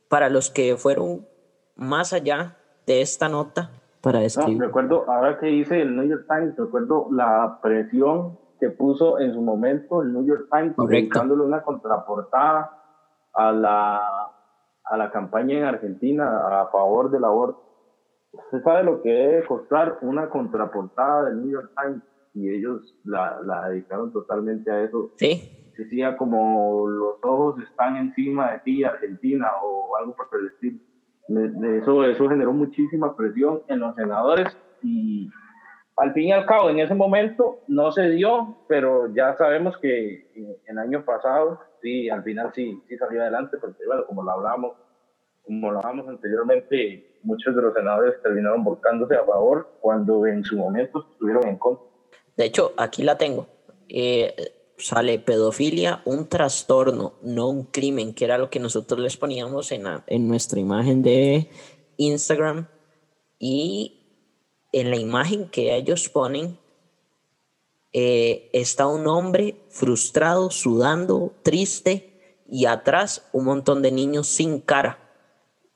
para 0.09 0.29
los 0.29 0.49
que 0.49 0.77
fueron 0.77 1.27
más 1.75 2.13
allá 2.13 2.57
de 2.85 3.01
esta 3.01 3.29
nota, 3.29 3.71
para 4.01 4.21
escribir. 4.23 4.61
recuerdo, 4.61 5.09
ahora 5.09 5.39
que 5.39 5.47
dice 5.47 5.81
el 5.81 5.95
New 5.95 6.07
York 6.07 6.25
Times, 6.27 6.55
recuerdo 6.55 7.07
la 7.11 7.59
presión 7.61 8.37
que 8.59 8.69
puso 8.69 9.19
en 9.19 9.33
su 9.33 9.41
momento 9.41 10.01
el 10.03 10.13
New 10.13 10.25
York 10.25 10.47
Times, 10.51 10.75
dándole 11.11 11.43
una 11.43 11.63
contraportada 11.63 12.71
a 13.33 13.51
la, 13.51 14.31
a 14.83 14.97
la 14.97 15.11
campaña 15.11 15.57
en 15.57 15.63
Argentina 15.63 16.61
a 16.61 16.67
favor 16.67 17.09
del 17.09 17.25
aborto. 17.25 17.61
Usted 18.31 18.63
sabe 18.63 18.83
lo 18.83 19.01
que 19.01 19.09
debe 19.09 19.45
costar 19.45 19.97
una 20.01 20.29
contraportada 20.29 21.25
del 21.25 21.41
New 21.41 21.51
York 21.51 21.71
Times 21.75 22.03
y 22.33 22.49
ellos 22.49 22.95
la, 23.03 23.39
la 23.43 23.69
dedicaron 23.69 24.11
totalmente 24.13 24.71
a 24.71 24.83
eso. 24.83 25.11
Sí 25.17 25.64
decía 25.77 26.17
como 26.17 26.87
los 26.87 27.15
ojos 27.23 27.61
están 27.63 27.97
encima 27.97 28.51
de 28.51 28.59
ti, 28.59 28.83
Argentina, 28.83 29.51
o 29.63 29.95
algo 29.97 30.15
por 30.15 30.27
el 30.39 30.47
estilo. 30.47 30.79
Eso, 31.81 32.05
eso 32.05 32.29
generó 32.29 32.53
muchísima 32.53 33.15
presión 33.15 33.63
en 33.67 33.79
los 33.79 33.95
senadores 33.95 34.55
y 34.83 35.29
al 35.97 36.13
fin 36.13 36.25
y 36.25 36.31
al 36.31 36.45
cabo, 36.45 36.69
en 36.69 36.79
ese 36.79 36.93
momento 36.93 37.61
no 37.67 37.91
se 37.91 38.09
dio, 38.09 38.57
pero 38.67 39.13
ya 39.13 39.35
sabemos 39.37 39.77
que 39.77 40.27
el 40.67 40.77
año 40.77 41.05
pasado, 41.05 41.59
sí, 41.81 42.09
al 42.09 42.21
final 42.23 42.51
sí, 42.53 42.81
sí 42.87 42.97
salió 42.97 43.21
adelante, 43.21 43.57
porque 43.57 43.85
bueno, 43.85 44.05
como 44.05 44.21
lo 44.23 44.31
hablamos, 44.31 44.73
como 45.43 45.71
lo 45.71 45.79
hablamos 45.79 46.09
anteriormente, 46.09 47.19
muchos 47.23 47.55
de 47.55 47.61
los 47.61 47.73
senadores 47.73 48.21
terminaron 48.21 48.63
volcándose 48.63 49.15
a 49.15 49.23
favor 49.23 49.69
cuando 49.79 50.25
en 50.27 50.43
su 50.43 50.57
momento 50.57 51.07
estuvieron 51.11 51.47
en 51.47 51.57
contra. 51.57 51.85
De 52.35 52.45
hecho, 52.45 52.73
aquí 52.77 53.01
la 53.03 53.17
tengo. 53.17 53.47
Eh, 53.87 54.35
sale 54.77 55.19
pedofilia, 55.19 56.01
un 56.05 56.27
trastorno, 56.27 57.13
no 57.21 57.49
un 57.49 57.63
crimen, 57.63 58.13
que 58.13 58.25
era 58.25 58.37
lo 58.37 58.49
que 58.49 58.59
nosotros 58.59 58.99
les 58.99 59.17
poníamos 59.17 59.71
en, 59.71 59.85
en 60.07 60.27
nuestra 60.27 60.59
imagen 60.59 61.01
de 61.01 61.49
Instagram. 61.97 62.67
Y 63.39 64.01
en 64.71 64.89
la 64.89 64.97
imagen 64.97 65.49
que 65.49 65.75
ellos 65.75 66.09
ponen, 66.09 66.57
eh, 67.93 68.49
está 68.51 68.87
un 68.87 69.07
hombre 69.07 69.55
frustrado, 69.69 70.51
sudando, 70.51 71.33
triste, 71.43 72.43
y 72.47 72.65
atrás 72.65 73.27
un 73.31 73.45
montón 73.45 73.81
de 73.81 73.91
niños 73.91 74.27
sin 74.27 74.59
cara. 74.59 74.99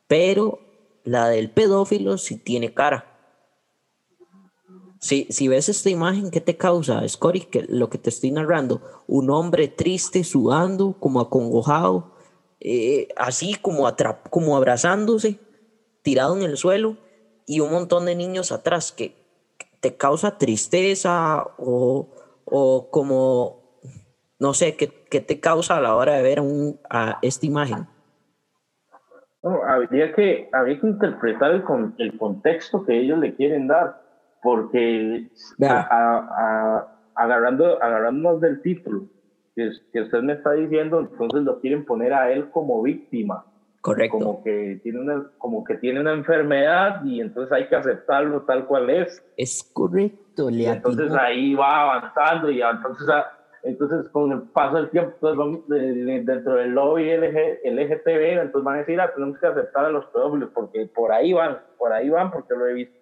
Pero 0.07 0.59
la 1.03 1.29
del 1.29 1.49
pedófilo 1.49 2.17
sí 2.17 2.37
tiene 2.37 2.73
cara. 2.73 3.08
Si, 4.99 5.27
si 5.29 5.47
ves 5.47 5.69
esta 5.69 5.89
imagen, 5.89 6.29
¿qué 6.29 6.41
te 6.41 6.57
causa, 6.57 7.07
Scotty? 7.07 7.41
Que 7.41 7.65
lo 7.69 7.89
que 7.89 7.97
te 7.97 8.09
estoy 8.09 8.31
narrando, 8.31 8.81
un 9.07 9.29
hombre 9.31 9.69
triste, 9.69 10.25
sudando, 10.25 10.93
como 10.99 11.21
acongojado, 11.21 12.11
eh, 12.59 13.07
así 13.15 13.55
como, 13.55 13.87
como 14.29 14.57
abrazándose, 14.57 15.39
tirado 16.01 16.35
en 16.35 16.43
el 16.43 16.57
suelo, 16.57 16.97
y 17.47 17.61
un 17.61 17.71
montón 17.71 18.05
de 18.05 18.15
niños 18.15 18.51
atrás, 18.51 18.91
que 18.91 19.15
te 19.79 19.95
causa 19.95 20.37
tristeza 20.37 21.45
o, 21.57 22.09
o 22.43 22.91
como, 22.91 23.79
no 24.37 24.53
sé, 24.53 24.75
¿qué, 24.75 25.05
¿qué, 25.09 25.21
te 25.21 25.39
causa 25.39 25.77
a 25.77 25.81
la 25.81 25.95
hora 25.95 26.15
de 26.15 26.23
ver 26.23 26.41
un, 26.41 26.77
a 26.89 27.19
esta 27.21 27.45
imagen? 27.45 27.87
habría, 29.65 30.13
que, 30.13 30.49
habría 30.51 30.81
que 30.81 30.87
interpretar 30.87 31.51
el, 31.51 31.63
el 31.97 32.17
contexto 32.17 32.85
que 32.85 32.99
ellos 32.99 33.17
le 33.19 33.33
quieren 33.35 33.67
dar 33.67 34.08
porque 34.41 35.29
agarrando, 37.15 37.81
agarrándonos 37.81 38.41
del 38.41 38.61
título 38.61 39.07
que, 39.55 39.71
que, 39.91 40.01
usted 40.01 40.21
me 40.21 40.33
está 40.33 40.53
diciendo, 40.53 40.99
entonces 40.99 41.43
lo 41.43 41.59
quieren 41.59 41.85
poner 41.85 42.13
a 42.13 42.31
él 42.31 42.49
como 42.51 42.81
víctima. 42.81 43.45
Correcto. 43.81 44.17
Como 44.17 44.43
que 44.43 44.79
tiene 44.83 44.99
una, 44.99 45.31
como 45.37 45.63
que 45.63 45.75
tiene 45.75 46.01
una 46.01 46.11
enfermedad 46.11 47.03
y 47.05 47.21
entonces 47.21 47.51
hay 47.51 47.67
que 47.67 47.75
aceptarlo 47.75 48.41
tal 48.41 48.65
cual 48.65 48.89
es. 48.89 49.23
Es 49.37 49.69
correcto, 49.73 50.49
le 50.49 50.67
Entonces 50.67 51.11
ahí 51.13 51.55
va 51.55 51.83
avanzando 51.83 52.51
y 52.51 52.61
entonces, 52.61 53.07
entonces 53.63 54.09
con 54.09 54.31
el 54.33 54.41
paso 54.43 54.77
del 54.77 54.89
tiempo, 54.89 55.15
dentro 55.67 56.55
del 56.55 56.71
lobby 56.71 57.05
LG, 57.05 57.59
LGTB, 57.63 58.41
entonces 58.41 58.63
van 58.63 58.75
a 58.75 58.79
decir, 58.79 58.99
ah, 58.99 59.13
tenemos 59.13 59.39
que 59.39 59.47
aceptar 59.47 59.85
a 59.85 59.89
los 59.89 60.05
pedófilos 60.07 60.49
porque 60.53 60.85
por 60.93 61.13
ahí 61.13 61.31
van, 61.31 61.59
por 61.77 61.93
ahí 61.93 62.09
van 62.09 62.31
porque 62.31 62.55
lo 62.55 62.67
he 62.67 62.73
visto. 62.73 62.98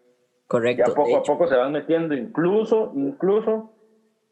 Correcto. 0.47 0.83
Ya 0.87 0.95
poco 0.95 1.17
a 1.17 1.23
poco 1.23 1.47
se 1.47 1.55
van 1.55 1.73
metiendo, 1.73 2.15
incluso, 2.15 2.93
incluso 2.95 3.71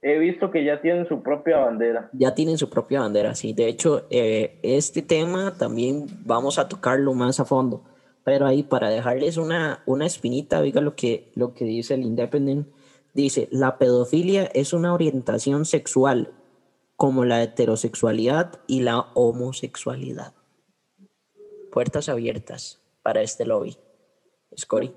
he 0.01 0.17
visto 0.17 0.51
que 0.51 0.63
ya 0.63 0.81
tienen 0.81 1.07
su 1.07 1.21
propia 1.21 1.57
bandera. 1.57 2.09
Ya 2.13 2.33
tienen 2.33 2.57
su 2.57 2.69
propia 2.69 3.01
bandera, 3.01 3.35
sí. 3.35 3.53
De 3.53 3.67
hecho, 3.67 4.05
eh, 4.09 4.59
este 4.63 5.01
tema 5.01 5.55
también 5.57 6.05
vamos 6.25 6.59
a 6.59 6.69
tocarlo 6.69 7.13
más 7.13 7.39
a 7.39 7.45
fondo. 7.45 7.83
Pero 8.23 8.47
ahí 8.47 8.63
para 8.63 8.89
dejarles 8.89 9.37
una, 9.37 9.83
una 9.85 10.05
espinita, 10.05 10.59
oiga 10.59 10.81
lo 10.81 10.95
que, 10.95 11.31
lo 11.35 11.53
que 11.53 11.65
dice 11.65 11.95
el 11.95 12.03
Independent. 12.03 12.67
Dice, 13.13 13.47
la 13.51 13.77
pedofilia 13.77 14.45
es 14.53 14.73
una 14.73 14.93
orientación 14.93 15.65
sexual 15.65 16.33
como 16.95 17.25
la 17.25 17.43
heterosexualidad 17.43 18.59
y 18.67 18.81
la 18.81 19.07
homosexualidad. 19.15 20.33
Puertas 21.71 22.09
abiertas 22.09 22.81
para 23.01 23.21
este 23.21 23.45
lobby. 23.45 23.77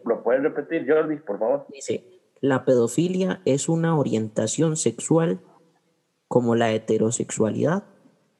¿Lo 0.04 0.22
puedes 0.22 0.42
repetir, 0.42 0.86
Jordi, 0.88 1.16
por 1.16 1.38
favor? 1.38 1.66
Dice, 1.72 2.04
la 2.40 2.64
pedofilia 2.64 3.40
es 3.44 3.68
una 3.68 3.98
orientación 3.98 4.76
sexual 4.76 5.40
como 6.28 6.54
la 6.54 6.70
heterosexualidad 6.72 7.84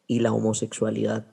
y 0.07 0.21
la 0.21 0.33
homosexualidad. 0.33 1.27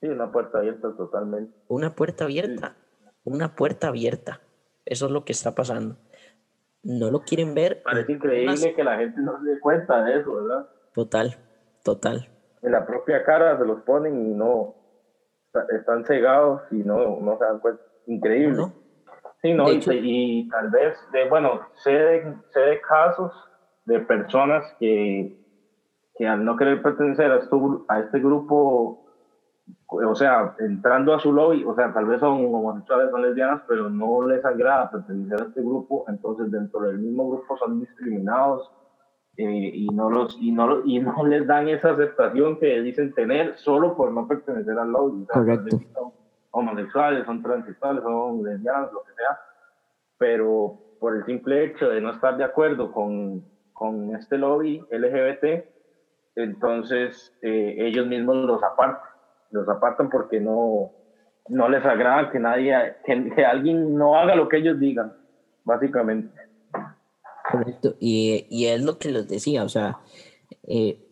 Sí, 0.00 0.08
una 0.08 0.32
puerta 0.32 0.58
abierta 0.58 0.96
totalmente. 0.96 1.54
Una 1.68 1.94
puerta 1.94 2.24
abierta, 2.24 2.76
una 3.24 3.54
puerta 3.54 3.88
abierta. 3.88 4.40
Eso 4.84 5.06
es 5.06 5.12
lo 5.12 5.24
que 5.24 5.32
está 5.32 5.54
pasando. 5.54 5.96
No 6.82 7.10
lo 7.10 7.20
quieren 7.20 7.54
ver. 7.54 7.82
Parece 7.82 8.12
increíble 8.12 8.74
que 8.74 8.84
la 8.84 8.98
gente 8.98 9.20
no 9.20 9.40
se 9.42 9.50
dé 9.50 9.60
cuenta 9.60 10.04
de 10.04 10.20
eso, 10.20 10.34
¿verdad? 10.34 10.68
Total, 10.94 11.36
total. 11.82 12.28
En 12.62 12.72
la 12.72 12.86
propia 12.86 13.24
cara 13.24 13.58
se 13.58 13.64
los 13.64 13.82
ponen 13.82 14.26
y 14.26 14.34
no 14.34 14.74
están 15.70 16.04
cegados 16.04 16.62
y 16.70 16.76
no, 16.76 17.20
no 17.20 17.38
se 17.38 17.44
dan 17.44 17.60
cuenta 17.60 17.82
increíble. 18.06 18.66
Sí, 19.44 19.52
no, 19.52 19.66
y, 19.70 20.48
tal 20.48 20.70
vez, 20.70 20.96
de, 21.12 21.28
bueno, 21.28 21.60
sé 21.74 21.90
de, 21.90 22.34
sé 22.48 22.60
de 22.60 22.80
casos 22.80 23.30
de 23.84 24.00
personas 24.00 24.64
que, 24.80 25.36
que 26.16 26.26
al 26.26 26.46
no 26.46 26.56
querer 26.56 26.80
pertenecer 26.80 27.30
a, 27.30 27.40
a 27.88 28.00
este 28.00 28.20
grupo, 28.20 29.04
o 29.86 30.14
sea, 30.14 30.56
entrando 30.60 31.12
a 31.12 31.20
su 31.20 31.30
lobby, 31.30 31.62
o 31.62 31.74
sea, 31.74 31.92
tal 31.92 32.06
vez 32.06 32.20
son 32.20 32.42
homosexuales, 32.46 33.10
son 33.10 33.20
lesbianas, 33.20 33.60
pero 33.68 33.90
no 33.90 34.26
les 34.26 34.42
agrada 34.46 34.90
pertenecer 34.90 35.38
a 35.38 35.44
este 35.44 35.60
grupo, 35.60 36.06
entonces 36.08 36.50
dentro 36.50 36.80
del 36.80 36.98
mismo 36.98 37.28
grupo 37.28 37.58
son 37.58 37.80
discriminados 37.80 38.72
eh, 39.36 39.70
y, 39.74 39.88
no 39.88 40.08
los, 40.08 40.38
y, 40.40 40.52
no, 40.52 40.86
y 40.86 41.00
no 41.00 41.26
les 41.26 41.46
dan 41.46 41.68
esa 41.68 41.90
aceptación 41.90 42.58
que 42.58 42.80
dicen 42.80 43.12
tener 43.12 43.58
solo 43.58 43.94
por 43.94 44.10
no 44.10 44.26
pertenecer 44.26 44.78
al 44.78 44.90
lobby. 44.90 45.26
Correcto 45.26 46.14
homosexuales, 46.54 47.26
son 47.26 47.42
transexuales, 47.42 48.02
son 48.04 48.44
lesbianas, 48.44 48.92
lo 48.92 49.02
que 49.02 49.12
sea, 49.14 49.38
pero 50.16 50.78
por 51.00 51.16
el 51.16 51.24
simple 51.26 51.64
hecho 51.64 51.88
de 51.88 52.00
no 52.00 52.12
estar 52.12 52.36
de 52.36 52.44
acuerdo 52.44 52.92
con, 52.92 53.44
con 53.72 54.14
este 54.14 54.38
lobby 54.38 54.80
LGBT, 54.90 55.64
entonces 56.36 57.36
eh, 57.42 57.74
ellos 57.78 58.06
mismos 58.06 58.36
los 58.36 58.62
apartan, 58.62 59.00
los 59.50 59.68
apartan 59.68 60.08
porque 60.08 60.38
no, 60.38 60.92
no 61.48 61.68
les 61.68 61.84
agrada 61.84 62.30
que 62.30 62.38
nadie, 62.38 62.96
que, 63.04 63.44
alguien 63.44 63.96
no 63.96 64.16
haga 64.16 64.36
lo 64.36 64.48
que 64.48 64.58
ellos 64.58 64.78
digan, 64.78 65.12
básicamente. 65.64 66.40
Correcto, 67.50 67.96
y, 67.98 68.46
y 68.48 68.66
es 68.66 68.82
lo 68.82 68.98
que 68.98 69.10
les 69.10 69.28
decía, 69.28 69.64
o 69.64 69.68
sea, 69.68 69.98
eh, 70.68 71.04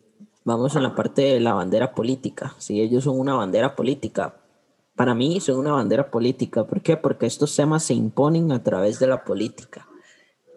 vamos 0.45 0.77
a 0.77 0.79
la 0.79 0.95
parte 0.95 1.21
de 1.21 1.41
la 1.41 1.53
bandera 1.53 1.93
política. 1.93 2.53
Si 2.59 2.81
ellos 2.81 3.03
son 3.03 3.19
una 3.19 3.35
bandera 3.35 3.75
política, 3.75 4.35
para 4.95 5.15
mí 5.15 5.39
son 5.39 5.57
una 5.57 5.71
bandera 5.71 6.11
política. 6.11 6.65
¿Por 6.65 6.81
qué? 6.81 6.97
Porque 6.97 7.25
estos 7.25 7.55
temas 7.55 7.83
se 7.83 7.93
imponen 7.93 8.51
a 8.51 8.63
través 8.63 8.99
de 8.99 9.07
la 9.07 9.23
política. 9.23 9.87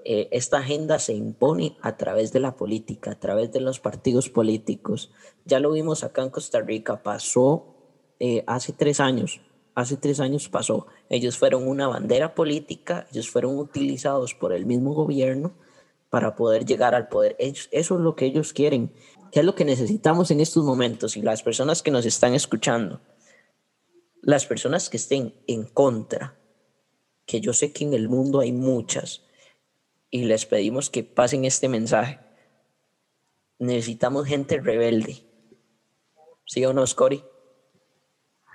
Eh, 0.04 0.28
esta 0.30 0.58
agenda 0.58 0.98
se 0.98 1.14
impone 1.14 1.76
a 1.82 1.96
través 1.96 2.32
de 2.32 2.40
la 2.40 2.56
política, 2.56 3.12
a 3.12 3.18
través 3.18 3.50
de 3.52 3.60
los 3.60 3.80
partidos 3.80 4.28
políticos. 4.28 5.10
Ya 5.44 5.58
lo 5.58 5.72
vimos 5.72 6.04
acá 6.04 6.22
en 6.22 6.30
Costa 6.30 6.60
Rica, 6.60 7.02
pasó 7.02 7.74
eh, 8.20 8.44
hace 8.46 8.72
tres 8.72 9.00
años. 9.00 9.40
Hace 9.74 9.96
tres 9.96 10.20
años 10.20 10.48
pasó. 10.48 10.86
Ellos 11.10 11.36
fueron 11.36 11.66
una 11.66 11.88
bandera 11.88 12.34
política, 12.34 13.06
ellos 13.10 13.28
fueron 13.28 13.58
utilizados 13.58 14.34
por 14.34 14.52
el 14.52 14.64
mismo 14.64 14.94
gobierno 14.94 15.54
para 16.08 16.36
poder 16.36 16.64
llegar 16.64 16.94
al 16.94 17.08
poder. 17.08 17.36
eso 17.38 17.68
es 17.72 17.90
lo 17.90 18.14
que 18.14 18.26
ellos 18.26 18.52
quieren. 18.52 18.92
¿Qué 19.32 19.40
es 19.40 19.44
lo 19.44 19.54
que 19.54 19.64
necesitamos 19.64 20.30
en 20.30 20.40
estos 20.40 20.64
momentos? 20.64 21.16
Y 21.16 21.22
las 21.22 21.42
personas 21.42 21.82
que 21.82 21.90
nos 21.90 22.06
están 22.06 22.32
escuchando, 22.32 23.00
las 24.22 24.46
personas 24.46 24.90
que 24.90 24.96
estén 24.96 25.34
en 25.46 25.64
contra, 25.64 26.36
que 27.26 27.40
yo 27.40 27.52
sé 27.52 27.72
que 27.72 27.84
en 27.84 27.94
el 27.94 28.08
mundo 28.08 28.40
hay 28.40 28.52
muchas, 28.52 29.26
y 30.10 30.24
les 30.24 30.46
pedimos 30.46 30.90
que 30.90 31.02
pasen 31.02 31.44
este 31.44 31.68
mensaje. 31.68 32.18
Necesitamos 33.58 34.26
gente 34.26 34.60
rebelde. 34.60 35.16
¿Sí 36.44 36.64
o 36.64 36.72
no, 36.72 36.86
Scotty? 36.86 37.22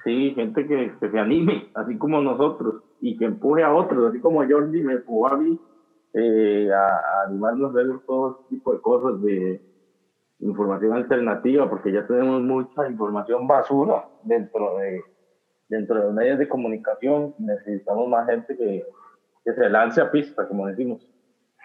Sí, 0.04 0.34
gente 0.34 0.65
que, 0.67 0.93
se 1.00 1.19
anime, 1.19 1.69
así 1.76 1.97
como 1.97 2.21
nosotros, 2.21 2.84
y 3.02 3.17
que 3.17 3.26
empuje 3.26 3.63
a 3.63 3.74
otros, 3.74 4.10
así 4.10 4.19
como 4.19 4.47
Jordi 4.47 4.82
me 4.82 4.93
empujó 4.93 5.28
a 5.28 5.38
mí 5.38 5.60
eh, 6.13 6.69
a, 6.74 7.28
animarnos 7.28 7.71
a 7.71 7.74
ver 7.74 7.88
todo 8.08 8.45
tipo 8.50 8.74
de 8.74 8.82
cosas 8.82 9.21
de 9.21 9.62
información 10.39 10.93
alternativa, 10.93 11.69
porque 11.69 11.91
ya 11.91 12.08
tenemos 12.08 12.41
mucha 12.41 12.89
información 12.89 13.47
basura 13.47 14.08
dentro 14.24 14.78
de, 14.78 15.04
dentro 15.71 15.95
de 15.95 16.03
los 16.03 16.13
medios 16.13 16.38
de 16.38 16.47
comunicación. 16.47 17.34
Necesitamos 17.39 18.07
más 18.07 18.27
gente 18.29 18.55
que, 18.55 18.86
que 19.43 19.53
se 19.53 19.69
lance 19.69 20.01
a 20.01 20.12
pista, 20.12 20.47
como 20.47 20.67
decimos. 20.67 21.01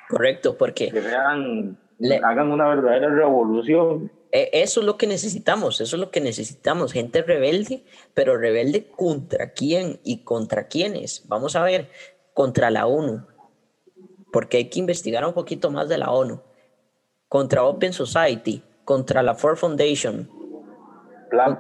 Correcto, 0.08 0.56
porque... 0.56 0.90
Que 0.90 1.00
vean, 1.00 1.76
hagan 2.22 2.52
una 2.52 2.68
verdadera 2.68 3.10
revolución. 3.10 4.10
E, 4.30 4.50
eso 4.52 4.80
es 4.80 4.86
lo 4.86 4.96
que 4.96 5.08
necesitamos, 5.08 5.80
eso 5.80 5.96
es 5.96 6.00
lo 6.00 6.10
que 6.10 6.20
necesitamos, 6.20 6.92
gente 6.92 7.22
rebelde, 7.22 7.84
pero 8.14 8.38
rebelde 8.38 8.86
contra 8.88 9.50
quién 9.50 9.98
y 10.04 10.22
contra 10.22 10.68
quiénes. 10.68 11.26
Vamos 11.26 11.56
a 11.56 11.64
ver, 11.64 11.88
contra 12.32 12.70
la 12.70 12.86
ONU, 12.86 13.26
porque 14.32 14.58
hay 14.58 14.70
que 14.70 14.78
investigar 14.78 15.26
un 15.26 15.34
poquito 15.34 15.70
más 15.70 15.88
de 15.88 15.98
la 15.98 16.10
ONU, 16.10 16.40
contra 17.28 17.64
Open 17.64 17.92
Society, 17.92 18.62
contra 18.84 19.22
la 19.22 19.34
Ford 19.34 19.56
Foundation, 19.56 20.30
Plan 21.30 21.58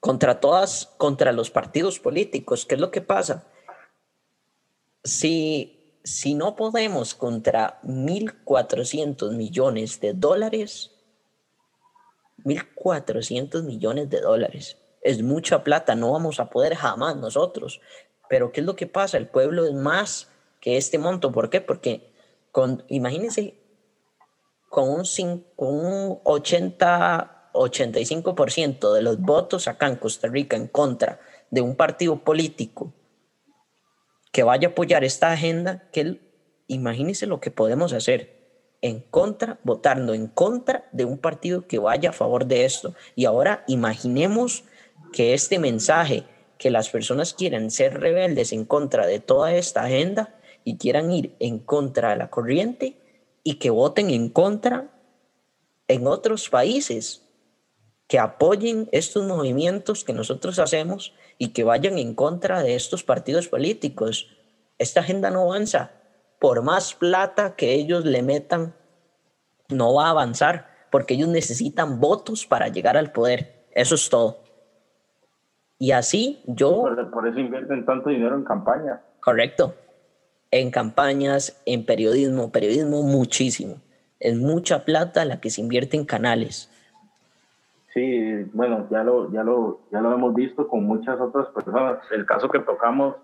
contra 0.00 0.40
todas, 0.40 0.86
contra 0.96 1.32
los 1.32 1.50
partidos 1.50 1.98
políticos. 1.98 2.66
¿Qué 2.66 2.74
es 2.74 2.80
lo 2.80 2.90
que 2.90 3.00
pasa? 3.00 3.46
Si, 5.04 6.00
si 6.04 6.34
no 6.34 6.56
podemos 6.56 7.14
contra 7.14 7.80
1.400 7.82 9.32
millones 9.32 10.00
de 10.00 10.14
dólares, 10.14 10.92
1.400 12.44 13.62
millones 13.62 14.10
de 14.10 14.20
dólares, 14.20 14.76
es 15.02 15.22
mucha 15.22 15.64
plata, 15.64 15.94
no 15.94 16.12
vamos 16.12 16.40
a 16.40 16.50
poder 16.50 16.74
jamás 16.74 17.16
nosotros. 17.16 17.80
Pero 18.28 18.52
¿qué 18.52 18.60
es 18.60 18.66
lo 18.66 18.76
que 18.76 18.86
pasa? 18.86 19.16
El 19.16 19.28
pueblo 19.28 19.64
es 19.64 19.72
más 19.72 20.28
que 20.60 20.76
este 20.76 20.98
monto. 20.98 21.32
¿Por 21.32 21.50
qué? 21.50 21.60
Porque 21.60 22.12
con, 22.52 22.84
imagínense 22.88 23.54
con 24.68 24.88
un, 24.90 25.04
con 25.56 25.68
un 25.68 26.20
80, 26.24 27.37
85% 27.58 28.92
de 28.92 29.02
los 29.02 29.20
votos 29.20 29.68
acá 29.68 29.86
en 29.86 29.96
Costa 29.96 30.28
Rica 30.28 30.56
en 30.56 30.68
contra 30.68 31.20
de 31.50 31.60
un 31.60 31.76
partido 31.76 32.24
político 32.24 32.92
que 34.32 34.42
vaya 34.42 34.68
a 34.68 34.70
apoyar 34.72 35.04
esta 35.04 35.32
agenda, 35.32 35.88
que 35.90 36.20
imagínense 36.66 37.26
lo 37.26 37.40
que 37.40 37.50
podemos 37.50 37.92
hacer 37.92 38.36
en 38.82 39.00
contra, 39.00 39.58
votando 39.64 40.14
en 40.14 40.28
contra 40.28 40.88
de 40.92 41.04
un 41.04 41.18
partido 41.18 41.66
que 41.66 41.78
vaya 41.78 42.10
a 42.10 42.12
favor 42.12 42.46
de 42.46 42.64
esto. 42.64 42.94
Y 43.16 43.24
ahora 43.24 43.64
imaginemos 43.66 44.64
que 45.12 45.34
este 45.34 45.58
mensaje, 45.58 46.24
que 46.58 46.70
las 46.70 46.90
personas 46.90 47.34
quieren 47.34 47.70
ser 47.70 47.98
rebeldes 47.98 48.52
en 48.52 48.64
contra 48.64 49.06
de 49.06 49.18
toda 49.18 49.54
esta 49.54 49.84
agenda, 49.84 50.38
y 50.68 50.76
quieran 50.76 51.10
ir 51.10 51.34
en 51.38 51.60
contra 51.60 52.10
de 52.10 52.16
la 52.16 52.28
corriente 52.28 52.98
y 53.42 53.54
que 53.54 53.70
voten 53.70 54.10
en 54.10 54.28
contra 54.28 54.90
en 55.88 56.06
otros 56.06 56.50
países, 56.50 57.22
que 58.08 58.18
apoyen 58.18 58.88
estos 58.90 59.26
movimientos 59.26 60.04
que 60.04 60.12
nosotros 60.12 60.58
hacemos 60.58 61.14
y 61.36 61.48
que 61.48 61.64
vayan 61.64 61.98
en 61.98 62.14
contra 62.14 62.62
de 62.62 62.74
estos 62.74 63.04
partidos 63.04 63.48
políticos. 63.48 64.28
Esta 64.78 65.00
agenda 65.00 65.30
no 65.30 65.42
avanza. 65.42 65.92
Por 66.40 66.62
más 66.62 66.94
plata 66.94 67.54
que 67.54 67.74
ellos 67.74 68.04
le 68.04 68.22
metan, 68.22 68.74
no 69.68 69.94
va 69.94 70.06
a 70.06 70.10
avanzar, 70.10 70.68
porque 70.90 71.14
ellos 71.14 71.28
necesitan 71.28 72.00
votos 72.00 72.46
para 72.46 72.68
llegar 72.68 72.96
al 72.96 73.12
poder. 73.12 73.66
Eso 73.72 73.94
es 73.94 74.08
todo. 74.08 74.38
Y 75.78 75.92
así 75.92 76.42
yo... 76.46 76.82
Por, 77.12 77.28
eso 77.28 77.38
invierten 77.38 77.84
tanto 77.84 78.08
dinero 78.08 78.34
en 78.34 78.44
campaña. 78.44 79.02
Correcto 79.20 79.74
en 80.50 80.70
campañas, 80.70 81.60
en 81.66 81.84
periodismo, 81.84 82.50
periodismo 82.50 83.02
muchísimo. 83.02 83.80
Es 84.20 84.36
mucha 84.36 84.84
plata 84.84 85.24
la 85.24 85.40
que 85.40 85.50
se 85.50 85.60
invierte 85.60 85.96
en 85.96 86.04
canales. 86.04 86.70
Sí, 87.94 88.44
bueno, 88.52 88.86
ya 88.90 89.02
lo, 89.02 89.32
ya 89.32 89.42
lo, 89.42 89.80
ya 89.90 90.00
lo 90.00 90.12
hemos 90.12 90.34
visto 90.34 90.68
con 90.68 90.84
muchas 90.84 91.18
otras 91.20 91.48
personas. 91.48 91.98
El 92.10 92.26
caso 92.26 92.48
que 92.48 92.60
tocamos 92.60 93.16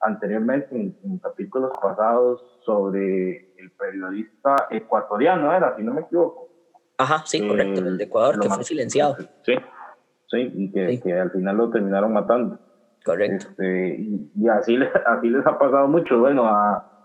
anteriormente 0.00 0.68
en, 0.74 1.18
capítulos 1.18 1.72
pasados 1.80 2.42
sobre 2.64 3.52
el 3.58 3.70
periodista 3.78 4.68
ecuatoriano, 4.70 5.52
era, 5.52 5.76
si 5.76 5.82
no 5.82 5.94
me 5.94 6.02
equivoco. 6.02 6.48
Ajá, 6.98 7.22
sí, 7.26 7.46
correcto, 7.46 7.80
el 7.80 7.96
de 7.96 8.04
Ecuador, 8.04 8.40
que 8.40 8.48
fue 8.48 8.64
silenciado. 8.64 9.16
Sí, 9.42 9.54
sí, 10.26 10.52
y 10.54 10.72
que, 10.72 11.00
que 11.00 11.12
al 11.12 11.30
final 11.30 11.56
lo 11.56 11.70
terminaron 11.70 12.12
matando. 12.12 12.58
Correcto. 13.04 13.46
Este, 13.50 13.96
y, 14.34 14.48
así, 14.48 14.76
les, 14.76 14.90
así 15.06 15.28
les 15.28 15.46
ha 15.46 15.58
pasado 15.58 15.86
mucho. 15.86 16.18
Bueno, 16.18 16.46
a, 16.46 16.97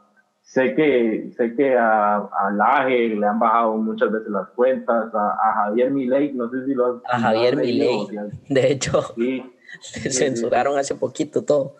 sé 0.44 0.76
que, 0.76 1.32
sé 1.36 1.56
que 1.56 1.76
a, 1.76 2.18
a 2.18 2.52
Laje 2.52 3.10
le 3.10 3.26
han 3.26 3.40
bajado 3.40 3.76
muchas 3.78 4.12
veces 4.12 4.30
las 4.30 4.50
cuentas, 4.50 5.10
a, 5.14 5.54
Javier 5.66 5.92
Milei, 5.92 6.34
no 6.34 6.50
sé 6.50 6.66
si 6.66 6.74
lo 6.76 6.86
has 6.86 7.02
A 7.10 7.20
Javier 7.20 7.56
Milei, 7.56 8.08
de 8.50 8.72
hecho, 8.72 9.02
sí, 9.16 9.44
censuraron 9.82 10.78
hace 10.78 10.96
poquito 10.96 11.44
todo. 11.44 11.76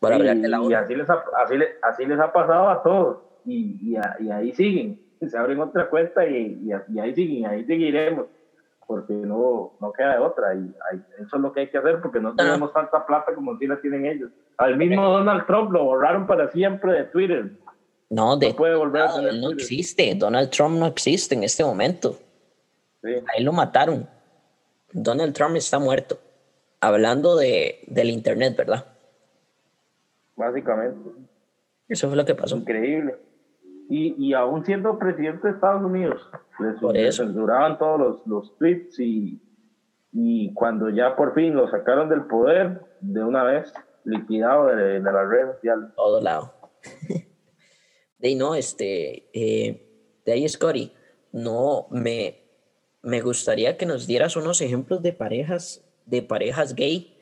Para 0.00 0.18
y, 0.18 0.20
y 0.20 0.74
así, 0.74 0.94
les 0.94 1.08
ha, 1.08 1.24
así, 1.42 1.54
así 1.82 2.04
les 2.04 2.20
ha 2.20 2.30
pasado 2.30 2.68
a 2.68 2.82
todos. 2.82 3.18
Y, 3.46 3.94
y, 3.94 4.24
y 4.24 4.30
ahí 4.30 4.52
siguen. 4.52 5.00
Se 5.26 5.38
abren 5.38 5.58
otra 5.58 5.88
cuenta 5.88 6.26
y, 6.26 6.60
y, 6.62 6.98
ahí 6.98 7.14
siguen, 7.14 7.46
ahí 7.46 7.64
seguiremos 7.64 8.26
porque 8.86 9.12
no, 9.12 9.72
no 9.80 9.92
queda 9.92 10.14
de 10.14 10.18
otra. 10.18 10.54
Y 10.54 10.72
eso 11.18 11.36
es 11.36 11.42
lo 11.42 11.52
que 11.52 11.60
hay 11.60 11.70
que 11.70 11.78
hacer 11.78 12.00
porque 12.00 12.20
no 12.20 12.34
tenemos 12.34 12.72
tanta 12.72 13.04
plata 13.04 13.34
como 13.34 13.56
si 13.58 13.66
la 13.66 13.80
tienen 13.80 14.06
ellos. 14.06 14.30
Al 14.58 14.76
mismo 14.76 15.02
Donald 15.08 15.46
Trump 15.46 15.72
lo 15.72 15.84
borraron 15.84 16.26
para 16.26 16.50
siempre 16.52 16.92
de 16.92 17.04
Twitter. 17.04 17.50
No, 18.08 18.36
de, 18.36 18.54
puede 18.54 18.76
volver 18.76 19.02
a 19.02 19.14
tener 19.14 19.34
no 19.34 19.50
existe. 19.50 20.14
Donald 20.14 20.50
Trump 20.50 20.78
no 20.78 20.86
existe 20.86 21.34
en 21.34 21.42
este 21.42 21.64
momento. 21.64 22.18
Ahí 23.02 23.42
lo 23.42 23.52
mataron. 23.52 24.08
Donald 24.92 25.34
Trump 25.34 25.56
está 25.56 25.78
muerto. 25.78 26.18
Hablando 26.80 27.36
de, 27.36 27.80
del 27.88 28.10
Internet, 28.10 28.56
¿verdad? 28.56 28.86
Básicamente. 30.36 31.10
Eso 31.88 32.08
fue 32.08 32.16
lo 32.16 32.24
que 32.24 32.34
pasó. 32.34 32.56
Increíble. 32.56 33.16
Y, 33.88 34.14
y 34.18 34.34
aún 34.34 34.64
siendo 34.64 34.98
presidente 34.98 35.46
de 35.46 35.54
Estados 35.54 35.82
Unidos, 35.82 36.28
les, 36.92 37.16
censuraban 37.16 37.78
todos 37.78 38.00
los, 38.00 38.26
los 38.26 38.58
tweets 38.58 38.98
y, 38.98 39.40
y 40.12 40.52
cuando 40.54 40.90
ya 40.90 41.14
por 41.14 41.34
fin 41.34 41.54
lo 41.54 41.70
sacaron 41.70 42.08
del 42.08 42.24
poder, 42.24 42.80
de 43.00 43.22
una 43.22 43.44
vez 43.44 43.72
liquidado 44.04 44.66
de, 44.66 45.00
de 45.00 45.00
la 45.00 45.24
red 45.24 45.52
social. 45.54 45.92
Todo 45.94 46.20
lado. 46.20 46.52
de 48.18 48.28
ahí 48.28 48.34
no, 48.34 48.54
este, 48.54 49.28
eh, 49.32 50.20
de 50.24 50.32
ahí 50.32 50.48
Scotty, 50.48 50.92
no, 51.32 51.86
me, 51.90 52.40
me 53.02 53.20
gustaría 53.20 53.76
que 53.76 53.86
nos 53.86 54.06
dieras 54.06 54.36
unos 54.36 54.60
ejemplos 54.60 55.02
de 55.02 55.12
parejas 55.12 55.86
de 56.06 56.22
parejas 56.22 56.74
gay 56.74 57.18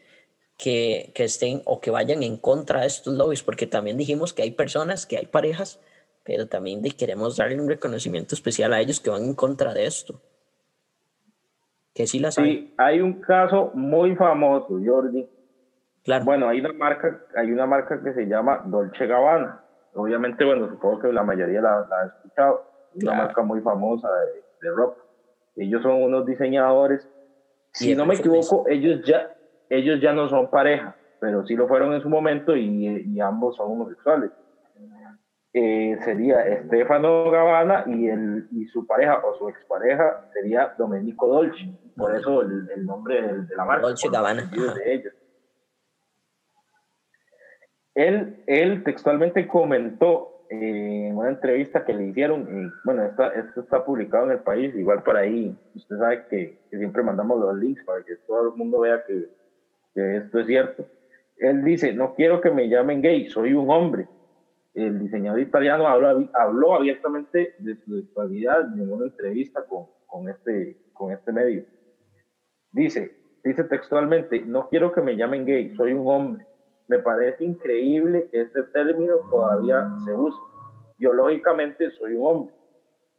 que, 0.57 1.11
que 1.15 1.25
estén 1.25 1.63
o 1.65 1.81
que 1.81 1.91
vayan 1.91 2.23
en 2.23 2.37
contra 2.37 2.83
de 2.83 2.87
estos 2.87 3.15
lobbies, 3.15 3.43
porque 3.43 3.67
también 3.67 3.97
dijimos 3.97 4.33
que 4.33 4.43
hay 4.43 4.53
personas, 4.53 5.07
que 5.07 5.17
hay 5.17 5.27
parejas, 5.27 5.81
pero 6.25 6.47
también 6.49 6.83
de, 6.83 6.91
queremos 6.91 7.37
darle 7.37 7.61
un 7.61 7.69
reconocimiento 7.69 8.35
especial 8.35 8.73
a 8.73 8.81
ellos 8.81 9.01
que 9.01 9.11
van 9.11 9.25
en 9.25 9.35
contra 9.35 9.75
de 9.75 9.87
esto. 9.87 10.21
Que 11.95 12.07
sí 12.07 12.19
las 12.19 12.39
hay. 12.39 12.45
Sí, 12.45 12.75
hay 12.77 13.01
un 13.01 13.21
caso 13.21 13.71
muy 13.75 14.17
famoso, 14.17 14.79
Jordi. 14.85 15.29
Claro. 16.03 16.25
Bueno, 16.25 16.49
hay 16.49 16.61
una 16.61 16.73
marca, 16.73 17.21
hay 17.37 17.51
una 17.53 17.67
marca 17.67 18.03
que 18.03 18.13
se 18.13 18.27
llama 18.27 18.63
Dolce 18.67 19.07
Gabbana. 19.07 19.61
Obviamente, 19.95 20.45
bueno, 20.45 20.69
supongo 20.69 20.99
que 21.01 21.13
la 21.13 21.23
mayoría 21.23 21.61
la, 21.61 21.87
la 21.89 22.01
ha 22.03 22.07
escuchado. 22.07 22.65
Es 22.95 23.03
una 23.03 23.13
Claro. 23.13 23.27
marca 23.27 23.43
muy 23.43 23.61
famosa 23.61 24.09
de, 24.09 24.69
de 24.69 24.75
ropa. 24.75 25.01
Ellos 25.57 25.83
son 25.83 26.03
unos 26.03 26.27
diseñadores. 26.27 27.09
Y 27.81 27.85
Si 27.85 27.95
no 27.95 28.07
me 28.07 28.15
equivoco, 28.17 28.65
ellos 28.69 29.01
ya, 29.07 29.35
ellos 29.71 30.01
ya 30.01 30.13
no 30.13 30.29
son 30.29 30.51
pareja, 30.51 30.97
pero 31.21 31.47
sí 31.47 31.55
lo 31.55 31.69
fueron 31.69 31.93
en 31.95 32.03
su 32.03 32.09
momento 32.09 32.57
y, 32.57 33.05
y 33.07 33.21
ambos 33.21 33.57
son 33.57 33.71
homosexuales. 33.73 34.31
Eh, 35.57 35.97
sería 36.05 36.45
Estefano 36.49 37.31
Gabbana 37.31 37.85
y, 37.87 38.09
el, 38.09 38.49
y 38.51 38.67
su 38.67 38.85
pareja 38.89 39.23
o 39.25 39.39
su 39.39 39.49
expareja 39.49 40.29
sería 40.33 40.75
Domenico 40.77 41.29
Dolce. 41.29 41.71
Por 41.97 42.17
eso 42.17 42.43
el, 42.43 42.69
el 42.75 42.85
nombre 42.85 43.23
de, 43.23 43.55
la 43.57 43.65
marca. 43.65 43.87
Dolce 43.87 44.09
Gabbana, 44.09 44.51
de 44.51 44.95
ellos. 44.95 45.15
Él, 47.95 48.43
él 48.49 48.83
textualmente 48.83 49.47
comentó 49.47 50.45
eh, 50.51 51.07
en 51.09 51.17
una 51.17 51.29
entrevista 51.29 51.85
que 51.85 51.95
le 51.95 52.07
hicieron, 52.07 52.43
y, 52.43 52.73
bueno, 52.85 53.05
esta, 53.05 53.29
esto 53.29 53.61
está 53.61 53.85
publicado 53.85 54.25
en 54.25 54.33
el 54.33 54.41
país, 54.41 54.75
igual 54.75 55.05
por 55.05 55.17
ahí, 55.17 55.57
usted 55.77 55.97
sabe 55.99 56.27
que, 56.29 56.59
que 56.69 56.79
siempre 56.79 57.05
mandamos 57.05 57.39
los 57.39 57.57
links 57.57 57.85
para 57.85 58.03
que 58.03 58.17
todo 58.27 58.49
el 58.49 58.57
mundo 58.57 58.81
vea 58.81 59.05
que, 59.07 59.29
que 59.95 60.17
esto 60.17 60.41
es 60.41 60.47
cierto. 60.49 60.85
Él 61.37 61.63
dice, 61.63 61.93
no 61.93 62.15
quiero 62.15 62.41
que 62.41 62.51
me 62.51 62.69
llamen 62.69 63.03
gay, 63.03 63.31
soy 63.31 63.55
un 63.55 63.71
hombre. 63.71 64.09
El 64.75 64.99
diseñador 64.99 65.41
italiano 65.41 65.87
habló, 65.87 66.29
habló 66.35 66.75
abiertamente 66.75 67.55
de 67.59 67.77
su 67.77 68.01
sexualidad 68.01 68.73
en 68.75 68.93
una 68.93 69.07
entrevista 69.07 69.65
con, 69.67 69.87
con, 70.07 70.29
este, 70.29 70.77
con 70.93 71.13
este 71.13 71.33
medio. 71.33 71.65
Dice, 72.73 73.17
dice 73.45 73.65
textualmente, 73.65 74.41
no 74.41 74.69
quiero 74.69 74.93
que 74.93 75.01
me 75.01 75.17
llamen 75.17 75.47
gay, 75.47 75.75
soy 75.77 75.93
un 75.93 76.09
hombre. 76.09 76.47
Me 76.89 76.99
parece 76.99 77.45
increíble 77.45 78.29
que 78.31 78.43
este 78.43 78.65
término 78.65 79.15
todavía 79.31 79.89
se 80.05 80.13
use. 80.13 80.37
Biológicamente 80.99 81.91
soy 81.93 82.15
un 82.15 82.27
hombre. 82.27 82.55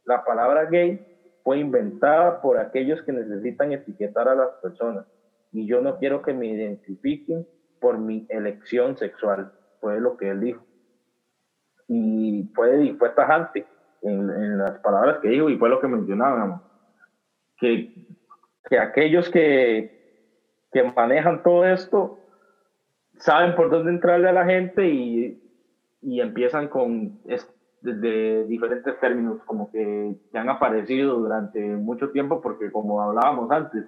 La 0.04 0.24
palabra 0.24 0.66
gay 0.66 1.04
fue 1.42 1.58
inventada 1.58 2.40
por 2.42 2.58
aquellos 2.58 3.02
que 3.02 3.12
necesitan 3.12 3.72
etiquetar 3.72 4.28
a 4.28 4.34
las 4.34 4.50
personas 4.62 5.06
y 5.52 5.66
yo 5.66 5.80
no 5.80 5.98
quiero 5.98 6.22
que 6.22 6.34
me 6.34 6.46
identifiquen 6.46 7.46
por 7.80 7.98
mi 7.98 8.26
elección 8.28 8.96
sexual. 8.98 9.52
Fue 9.80 10.00
lo 10.00 10.16
que 10.16 10.30
él 10.30 10.40
dijo. 10.40 10.62
Y 11.88 12.50
fue, 12.54 12.84
y 12.86 12.92
fue 12.94 13.10
tajante 13.10 13.68
en, 14.02 14.30
en 14.30 14.58
las 14.58 14.78
palabras 14.80 15.18
que 15.20 15.28
dijo 15.28 15.48
y 15.50 15.56
fue 15.58 15.68
lo 15.68 15.80
que 15.80 15.88
mencionábamos. 15.88 16.62
Que, 17.58 17.92
que 18.68 18.78
aquellos 18.78 19.30
que, 19.30 19.92
que 20.72 20.82
manejan 20.96 21.42
todo 21.42 21.64
esto 21.64 22.18
saben 23.18 23.54
por 23.54 23.70
dónde 23.70 23.92
entrarle 23.92 24.28
a 24.28 24.32
la 24.32 24.44
gente 24.44 24.86
y, 24.88 25.40
y 26.02 26.20
empiezan 26.20 26.68
con 26.68 27.18
es- 27.24 27.48
desde 27.80 28.44
diferentes 28.46 28.98
términos 29.00 29.38
como 29.44 29.70
que, 29.70 30.16
que 30.32 30.38
han 30.38 30.48
aparecido 30.48 31.16
durante 31.18 31.60
mucho 31.60 32.10
tiempo 32.10 32.40
porque 32.40 32.70
como 32.72 33.00
hablábamos 33.00 33.50
antes 33.50 33.84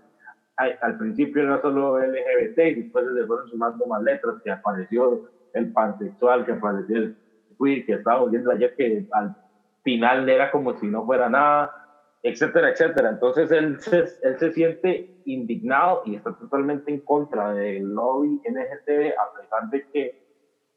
al, 0.57 0.79
al 0.83 0.99
principio 0.99 1.43
era 1.43 1.61
solo 1.61 1.99
LGBT 2.01 2.59
y 2.59 2.75
después 2.83 3.05
se 3.15 3.27
fueron 3.27 3.49
sumando 3.49 3.87
más 3.87 4.03
letras 4.03 4.37
que 4.45 4.51
apareció 4.51 5.23
el 5.53 5.73
pansexual 5.73 6.45
que 6.47 6.53
apareció 6.53 6.97
el 6.99 7.19
que 7.59 7.94
estábamos 7.94 8.31
viendo 8.31 8.51
ayer 8.51 8.75
que 8.77 9.07
al 9.12 9.37
final 9.83 10.29
era 10.29 10.51
como 10.51 10.79
si 10.79 10.87
no 10.87 11.05
fuera 11.05 11.29
nada 11.29 11.79
etcétera, 12.23 12.71
etcétera. 12.71 13.11
Entonces 13.11 13.51
él 13.51 13.81
se, 13.81 14.05
él 14.23 14.38
se 14.38 14.53
siente 14.53 15.21
indignado 15.25 16.03
y 16.05 16.16
está 16.16 16.33
totalmente 16.35 16.90
en 16.90 17.01
contra 17.01 17.53
del 17.53 17.94
lobby 17.94 18.40
LGTB, 18.44 19.12
a 19.18 19.40
pesar 19.40 19.71
de 19.71 19.87
que 19.92 20.23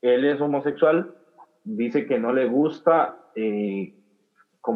él 0.02 0.26
es 0.26 0.39
homosexual, 0.41 1.15
dice 1.63 2.06
que 2.06 2.20
no 2.20 2.34
le 2.34 2.48
gusta 2.48 3.17
eh, 3.36 3.96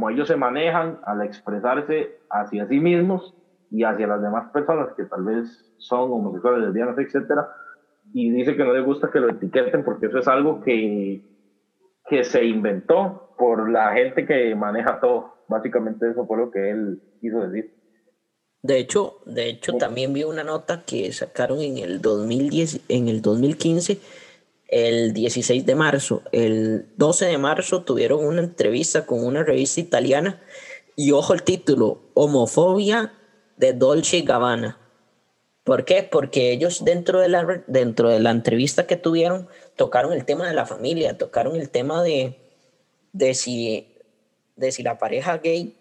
ellos 0.09 0.27
se 0.27 0.35
manejan 0.35 0.99
al 1.05 1.21
expresarse 1.21 2.19
hacia 2.29 2.67
sí 2.67 2.79
mismos 2.79 3.35
y 3.69 3.83
hacia 3.83 4.07
las 4.07 4.21
demás 4.21 4.49
personas 4.51 4.93
que 4.95 5.03
tal 5.05 5.23
vez 5.23 5.73
son 5.77 6.11
homosexuales, 6.11 6.63
lesbianas, 6.65 6.97
etcétera, 6.97 7.47
y 8.13 8.31
dice 8.31 8.55
que 8.55 8.63
no 8.63 8.73
le 8.73 8.81
gusta 8.81 9.11
que 9.11 9.19
lo 9.19 9.29
etiqueten 9.29 9.83
porque 9.83 10.07
eso 10.07 10.19
es 10.19 10.27
algo 10.27 10.61
que, 10.61 11.21
que 12.09 12.23
se 12.23 12.45
inventó 12.45 13.35
por 13.37 13.69
la 13.69 13.93
gente 13.93 14.25
que 14.25 14.55
maneja 14.55 14.99
todo. 14.99 15.35
Básicamente 15.47 16.09
eso 16.09 16.25
fue 16.25 16.37
lo 16.37 16.51
que 16.51 16.69
él 16.69 17.01
quiso 17.21 17.39
decir. 17.47 17.73
De 18.61 18.79
hecho, 18.79 19.21
de 19.25 19.47
hecho 19.47 19.73
también 19.73 20.13
vi 20.13 20.23
una 20.23 20.43
nota 20.43 20.83
que 20.85 21.11
sacaron 21.11 21.61
en 21.61 21.77
el 21.77 22.01
2010, 22.01 22.81
en 22.89 23.07
el 23.09 23.21
2015, 23.21 23.99
el 24.67 25.13
16 25.13 25.65
de 25.65 25.75
marzo. 25.75 26.23
El 26.31 26.87
12 26.97 27.25
de 27.25 27.37
marzo 27.37 27.83
tuvieron 27.83 28.25
una 28.25 28.41
entrevista 28.41 29.05
con 29.05 29.23
una 29.23 29.43
revista 29.43 29.81
italiana 29.81 30.41
y 30.95 31.11
ojo 31.11 31.33
el 31.33 31.43
título, 31.43 32.09
Homofobia 32.15 33.13
de 33.57 33.73
Dolce 33.73 34.21
Gabbana. 34.21 34.79
¿Por 35.65 35.83
qué? 35.83 36.03
Porque 36.03 36.51
ellos 36.51 36.85
dentro 36.85 37.19
de 37.19 37.27
la 37.27 37.63
dentro 37.65 38.09
de 38.09 38.19
la 38.19 38.29
entrevista 38.29 38.85
que 38.85 38.97
tuvieron 38.97 39.49
tocaron 39.75 40.13
el 40.13 40.23
tema 40.23 40.47
de 40.47 40.53
la 40.53 40.67
familia, 40.67 41.17
tocaron 41.17 41.55
el 41.55 41.71
tema 41.71 42.03
de 42.03 42.37
de 43.13 43.33
si 43.33 43.91
de 44.55 44.71
si 44.71 44.83
la 44.83 44.99
pareja 44.99 45.39
gay 45.39 45.75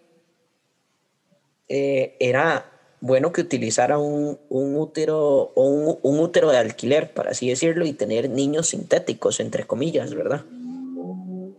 eh, 1.69 2.17
era 2.19 2.71
bueno 2.99 3.31
que 3.31 3.41
utilizara 3.41 3.99
un, 3.99 4.39
un 4.49 4.75
útero 4.75 5.51
o 5.53 5.63
un, 5.63 5.99
un, 6.01 6.19
útero 6.19 6.49
de 6.49 6.57
alquiler, 6.57 7.13
para 7.13 7.31
así 7.31 7.49
decirlo, 7.49 7.85
y 7.85 7.93
tener 7.93 8.29
niños 8.29 8.69
sintéticos, 8.69 9.39
entre 9.39 9.65
comillas, 9.65 10.15
¿verdad? 10.15 10.45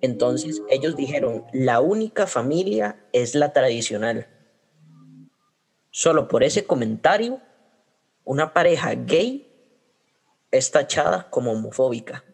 Entonces 0.00 0.62
ellos 0.68 0.96
dijeron, 0.96 1.44
la 1.52 1.80
única 1.80 2.26
familia 2.26 2.98
es 3.12 3.36
la 3.36 3.52
tradicional. 3.52 4.26
Solo 5.90 6.28
por 6.28 6.42
ese 6.42 6.64
comentario, 6.64 7.40
una 8.26 8.52
pareja 8.52 8.92
gay 8.94 9.48
es 10.50 10.70
tachada 10.70 11.28
como 11.30 11.52
homofóbica. 11.52 12.24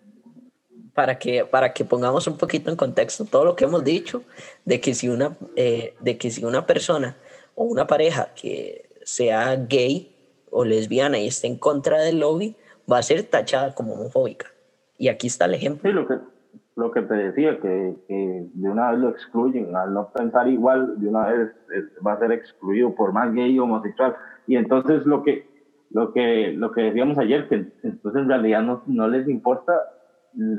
Para 0.94 1.18
que, 1.18 1.46
para 1.46 1.72
que 1.72 1.86
pongamos 1.86 2.26
un 2.26 2.36
poquito 2.36 2.70
en 2.70 2.76
contexto 2.76 3.24
todo 3.24 3.46
lo 3.46 3.56
que 3.56 3.64
hemos 3.64 3.82
dicho, 3.82 4.24
de 4.66 4.80
que 4.80 4.94
si 4.94 5.08
una, 5.08 5.36
eh, 5.56 5.94
de 6.00 6.18
que 6.18 6.30
si 6.30 6.44
una 6.44 6.66
persona 6.66 7.16
o 7.54 7.64
una 7.64 7.86
pareja 7.86 8.34
que 8.34 8.90
sea 9.02 9.56
gay 9.56 10.14
o 10.50 10.64
lesbiana 10.64 11.18
y 11.18 11.28
esté 11.28 11.46
en 11.46 11.56
contra 11.56 12.00
del 12.00 12.20
lobby, 12.20 12.56
va 12.90 12.98
a 12.98 13.02
ser 13.02 13.22
tachada 13.22 13.74
como 13.74 13.94
homofóbica. 13.94 14.48
Y 14.98 15.08
aquí 15.08 15.28
está 15.28 15.46
el 15.46 15.54
ejemplo. 15.54 15.88
Sí, 15.88 15.94
lo 15.94 16.06
que, 16.06 16.14
lo 16.76 16.90
que 16.90 17.02
te 17.02 17.14
decía, 17.14 17.58
que, 17.60 17.96
que 18.06 18.46
de 18.52 18.68
una 18.68 18.90
vez 18.90 19.00
lo 19.00 19.08
excluyen, 19.08 19.74
al 19.74 19.94
no 19.94 20.10
pensar 20.12 20.46
igual, 20.48 21.00
de 21.00 21.08
una 21.08 21.28
vez 21.28 21.50
es, 21.74 21.84
va 22.06 22.12
a 22.14 22.18
ser 22.18 22.32
excluido 22.32 22.94
por 22.94 23.12
más 23.12 23.32
gay 23.32 23.58
o 23.58 23.64
homosexual. 23.64 24.14
Y 24.46 24.56
entonces 24.56 25.06
lo 25.06 25.22
que, 25.22 25.51
lo 25.92 26.12
que, 26.12 26.52
lo 26.52 26.72
que 26.72 26.82
decíamos 26.82 27.18
ayer, 27.18 27.48
que 27.48 27.66
entonces 27.82 28.22
en 28.22 28.28
realidad 28.28 28.62
no, 28.62 28.82
no 28.86 29.08
les 29.08 29.28
importa 29.28 29.72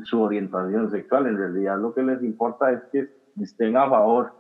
su 0.04 0.22
orientación 0.22 0.92
sexual, 0.92 1.28
en 1.28 1.38
realidad 1.38 1.80
lo 1.80 1.94
que 1.94 2.04
les 2.04 2.22
importa 2.24 2.72
es 2.72 2.82
que 2.92 3.10
estén 3.42 3.76
a 3.76 3.90
favor. 3.90 4.34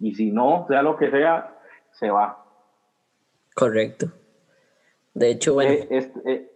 Y 0.00 0.14
si 0.14 0.30
no, 0.30 0.66
sea 0.68 0.82
lo 0.82 0.96
que 0.96 1.10
sea, 1.10 1.56
se 1.92 2.10
va. 2.10 2.44
Correcto. 3.54 4.06
De 5.14 5.30
hecho, 5.30 5.54
bueno. 5.54 5.70
Este, 5.90 6.50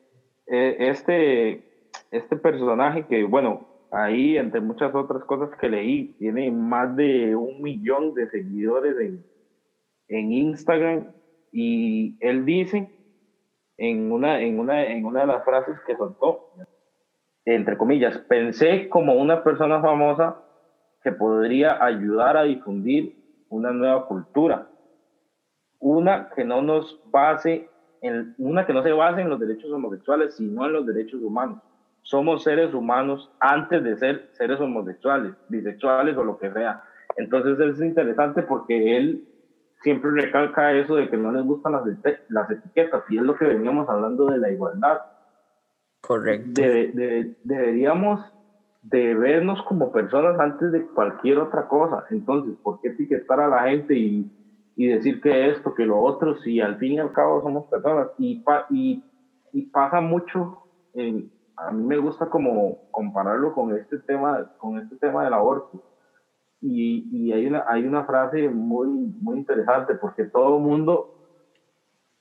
este, 0.46 1.64
este 2.10 2.36
personaje 2.36 3.06
que, 3.06 3.24
bueno, 3.24 3.68
ahí 3.90 4.36
entre 4.36 4.60
muchas 4.60 4.94
otras 4.94 5.24
cosas 5.24 5.50
que 5.60 5.68
leí, 5.68 6.14
tiene 6.18 6.50
más 6.50 6.96
de 6.96 7.36
un 7.36 7.62
millón 7.62 8.14
de 8.14 8.28
seguidores 8.30 8.98
en, 8.98 9.24
en 10.08 10.32
Instagram 10.32 11.12
y 11.52 12.16
él 12.20 12.44
dice 12.44 12.90
en 13.82 14.12
una, 14.12 14.40
en, 14.40 14.60
una, 14.60 14.84
en 14.84 15.04
una 15.04 15.22
de 15.22 15.26
las 15.26 15.44
frases 15.44 15.74
que 15.84 15.96
soltó, 15.96 16.52
entre 17.44 17.76
comillas, 17.76 18.16
pensé 18.28 18.88
como 18.88 19.14
una 19.14 19.42
persona 19.42 19.80
famosa 19.80 20.36
que 21.02 21.10
podría 21.10 21.84
ayudar 21.84 22.36
a 22.36 22.44
difundir 22.44 23.16
una 23.48 23.72
nueva 23.72 24.06
cultura, 24.06 24.68
una 25.80 26.30
que 26.30 26.44
no 26.44 26.62
nos 26.62 27.02
base 27.10 27.68
en, 28.02 28.36
una 28.38 28.64
que 28.66 28.72
no 28.72 28.84
se 28.84 28.92
base 28.92 29.20
en 29.20 29.30
los 29.30 29.40
derechos 29.40 29.72
homosexuales, 29.72 30.36
sino 30.36 30.64
en 30.64 30.74
los 30.74 30.86
derechos 30.86 31.20
humanos. 31.20 31.58
Somos 32.02 32.44
seres 32.44 32.72
humanos 32.74 33.32
antes 33.40 33.82
de 33.82 33.96
ser 33.96 34.28
seres 34.30 34.60
homosexuales, 34.60 35.34
bisexuales 35.48 36.16
o 36.16 36.22
lo 36.22 36.38
que 36.38 36.52
sea. 36.52 36.84
Entonces 37.16 37.58
es 37.58 37.80
interesante 37.80 38.44
porque 38.44 38.96
él 38.96 39.26
siempre 39.82 40.10
recalca 40.10 40.72
eso 40.72 40.96
de 40.96 41.08
que 41.08 41.16
no 41.16 41.32
les 41.32 41.44
gustan 41.44 41.72
las, 41.72 41.84
las 42.28 42.50
etiquetas 42.50 43.02
y 43.08 43.18
es 43.18 43.22
lo 43.22 43.36
que 43.36 43.46
veníamos 43.46 43.88
hablando 43.88 44.26
de 44.26 44.38
la 44.38 44.50
igualdad. 44.50 45.00
Correcto. 46.00 46.60
deberíamos 47.44 48.20
de 48.82 49.14
vernos 49.14 49.62
como 49.62 49.92
personas 49.92 50.38
antes 50.40 50.72
de 50.72 50.86
cualquier 50.86 51.38
otra 51.38 51.68
cosa. 51.68 52.04
Entonces, 52.10 52.56
¿por 52.62 52.80
qué 52.80 52.88
etiquetar 52.88 53.40
a 53.40 53.48
la 53.48 53.62
gente 53.70 53.94
y, 53.94 54.30
y 54.76 54.88
decir 54.88 55.20
que 55.20 55.50
esto, 55.50 55.74
que 55.74 55.86
lo 55.86 56.00
otro, 56.00 56.36
si 56.38 56.60
al 56.60 56.76
fin 56.78 56.94
y 56.94 56.98
al 56.98 57.12
cabo 57.12 57.42
somos 57.42 57.66
personas? 57.66 58.08
Y, 58.18 58.42
y, 58.70 59.04
y 59.52 59.62
pasa 59.66 60.00
mucho, 60.00 60.64
a 61.56 61.70
mí 61.70 61.82
me 61.84 61.98
gusta 61.98 62.28
como 62.28 62.90
compararlo 62.90 63.54
con 63.54 63.76
este 63.76 63.98
tema, 63.98 64.50
con 64.58 64.78
este 64.78 64.96
tema 64.96 65.24
del 65.24 65.34
aborto. 65.34 65.80
Y, 66.62 67.08
y 67.12 67.32
hay, 67.32 67.46
una, 67.46 67.64
hay 67.68 67.84
una 67.84 68.04
frase 68.04 68.48
muy, 68.48 68.88
muy 69.20 69.36
interesante 69.36 69.96
porque 69.96 70.24
todo 70.24 70.58
mundo, 70.58 71.14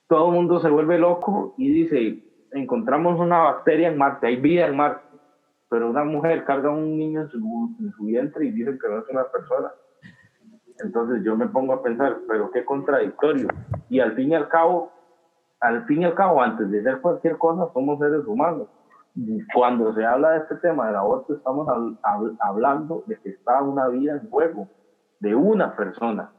todo 0.08 0.32
mundo 0.32 0.60
se 0.60 0.69
vuelve 0.69 0.97
loco 0.97 1.54
y 1.58 1.69
dice, 1.69 2.23
encontramos 2.51 3.19
una 3.19 3.38
bacteria 3.39 3.88
en 3.88 3.97
Marte, 3.97 4.27
hay 4.27 4.38
vida 4.38 4.65
en 4.65 4.75
Marte 4.75 5.12
pero 5.71 5.89
una 5.89 6.04
mujer 6.04 6.43
carga 6.43 6.69
un 6.69 6.97
niño 6.97 7.21
en 7.21 7.30
su, 7.30 8.04
vientre 8.04 8.45
y 8.45 8.51
dicen 8.51 8.77
que 8.77 8.89
no 8.89 8.99
es 8.99 9.08
una 9.08 9.23
persona. 9.32 9.71
Entonces 10.84 11.23
yo 11.23 11.38
me 11.38 11.47
pongo 11.47 11.71
a 11.71 11.82
pensar, 11.82 12.17
pero 12.27 12.51
qué 12.51 12.65
contradictorio. 12.65 13.47
Y 13.88 14.01
al 14.01 14.13
fin 14.13 14.32
y 14.32 14.36
al 14.36 14.49
cabo, 14.49 14.91
al 15.62 15.86
fin 15.86 16.01
y 16.01 16.06
al 16.06 16.13
cabo, 16.13 16.41
antes 16.41 16.69
de 16.69 16.82
hacer 16.82 16.99
cualquier 16.99 17.38
cosa, 17.38 17.71
somos 17.71 17.99
seres 17.99 18.27
humanos. 18.27 18.67
Cuando 19.54 19.93
se 19.93 20.06
habla 20.06 20.32
de 20.32 20.38
este 20.39 20.56
tema 20.58 20.88
del 20.88 20.95
aborto, 20.95 21.36
estamos 21.36 21.67
hablando 22.39 23.04
de 23.08 23.17
que 23.19 23.30
está 23.30 23.62
una 23.62 23.88
vida 23.89 24.13
en 24.13 24.30
juego, 24.30 24.67
de 25.19 25.36
una 25.36 25.76
persona, 25.76 26.32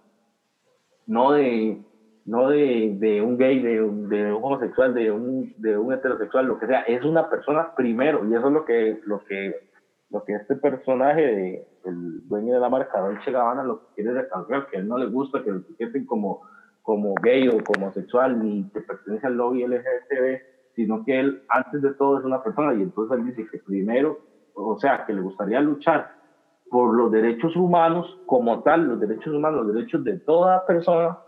no 1.06 1.32
de 1.32 1.84
no 2.24 2.48
de, 2.48 2.96
de 2.98 3.20
un 3.20 3.36
gay, 3.36 3.60
de, 3.60 3.82
un 3.82 4.12
homosexual, 4.42 4.94
de 4.94 5.10
un, 5.10 5.52
de 5.58 5.76
un 5.76 5.92
heterosexual, 5.92 6.46
lo 6.46 6.58
que 6.58 6.66
sea, 6.66 6.82
es 6.82 7.04
una 7.04 7.28
persona 7.28 7.74
primero, 7.74 8.24
y 8.28 8.34
eso 8.34 8.46
es 8.46 8.52
lo 8.52 8.64
que, 8.64 9.00
lo 9.04 9.24
que, 9.24 9.68
lo 10.10 10.24
que 10.24 10.34
este 10.34 10.56
personaje, 10.56 11.20
de, 11.20 11.66
el 11.84 12.28
dueño 12.28 12.54
de 12.54 12.60
la 12.60 12.68
marca, 12.68 13.00
Dolce 13.00 13.30
Gabbana, 13.30 13.64
lo 13.64 13.80
que 13.80 13.94
quiere 13.96 14.12
recalcar, 14.12 14.68
que 14.68 14.76
a 14.76 14.80
él 14.80 14.88
no 14.88 14.98
le 14.98 15.06
gusta 15.06 15.42
que 15.42 15.50
lo 15.50 15.58
etiqueten 15.58 16.06
como, 16.06 16.42
como 16.82 17.14
gay 17.22 17.48
o 17.48 17.62
como 17.64 17.86
homosexual, 17.86 18.40
ni 18.42 18.68
que 18.70 18.80
pertenece 18.80 19.26
al 19.26 19.36
lobby 19.36 19.66
LGTB, 19.66 20.51
sino 20.74 21.04
que 21.04 21.20
él, 21.20 21.42
antes 21.48 21.82
de 21.82 21.94
todo, 21.94 22.18
es 22.18 22.24
una 22.24 22.42
persona, 22.42 22.74
y 22.74 22.82
entonces 22.82 23.18
él 23.18 23.26
dice 23.26 23.46
que 23.50 23.58
primero, 23.58 24.18
o 24.54 24.78
sea, 24.78 25.04
que 25.06 25.12
le 25.12 25.20
gustaría 25.20 25.60
luchar 25.60 26.14
por 26.70 26.94
los 26.94 27.12
derechos 27.12 27.54
humanos 27.56 28.18
como 28.26 28.62
tal, 28.62 28.88
los 28.88 29.00
derechos 29.00 29.34
humanos, 29.34 29.66
los 29.66 29.74
derechos 29.74 30.02
de 30.04 30.18
toda 30.20 30.64
persona, 30.66 31.18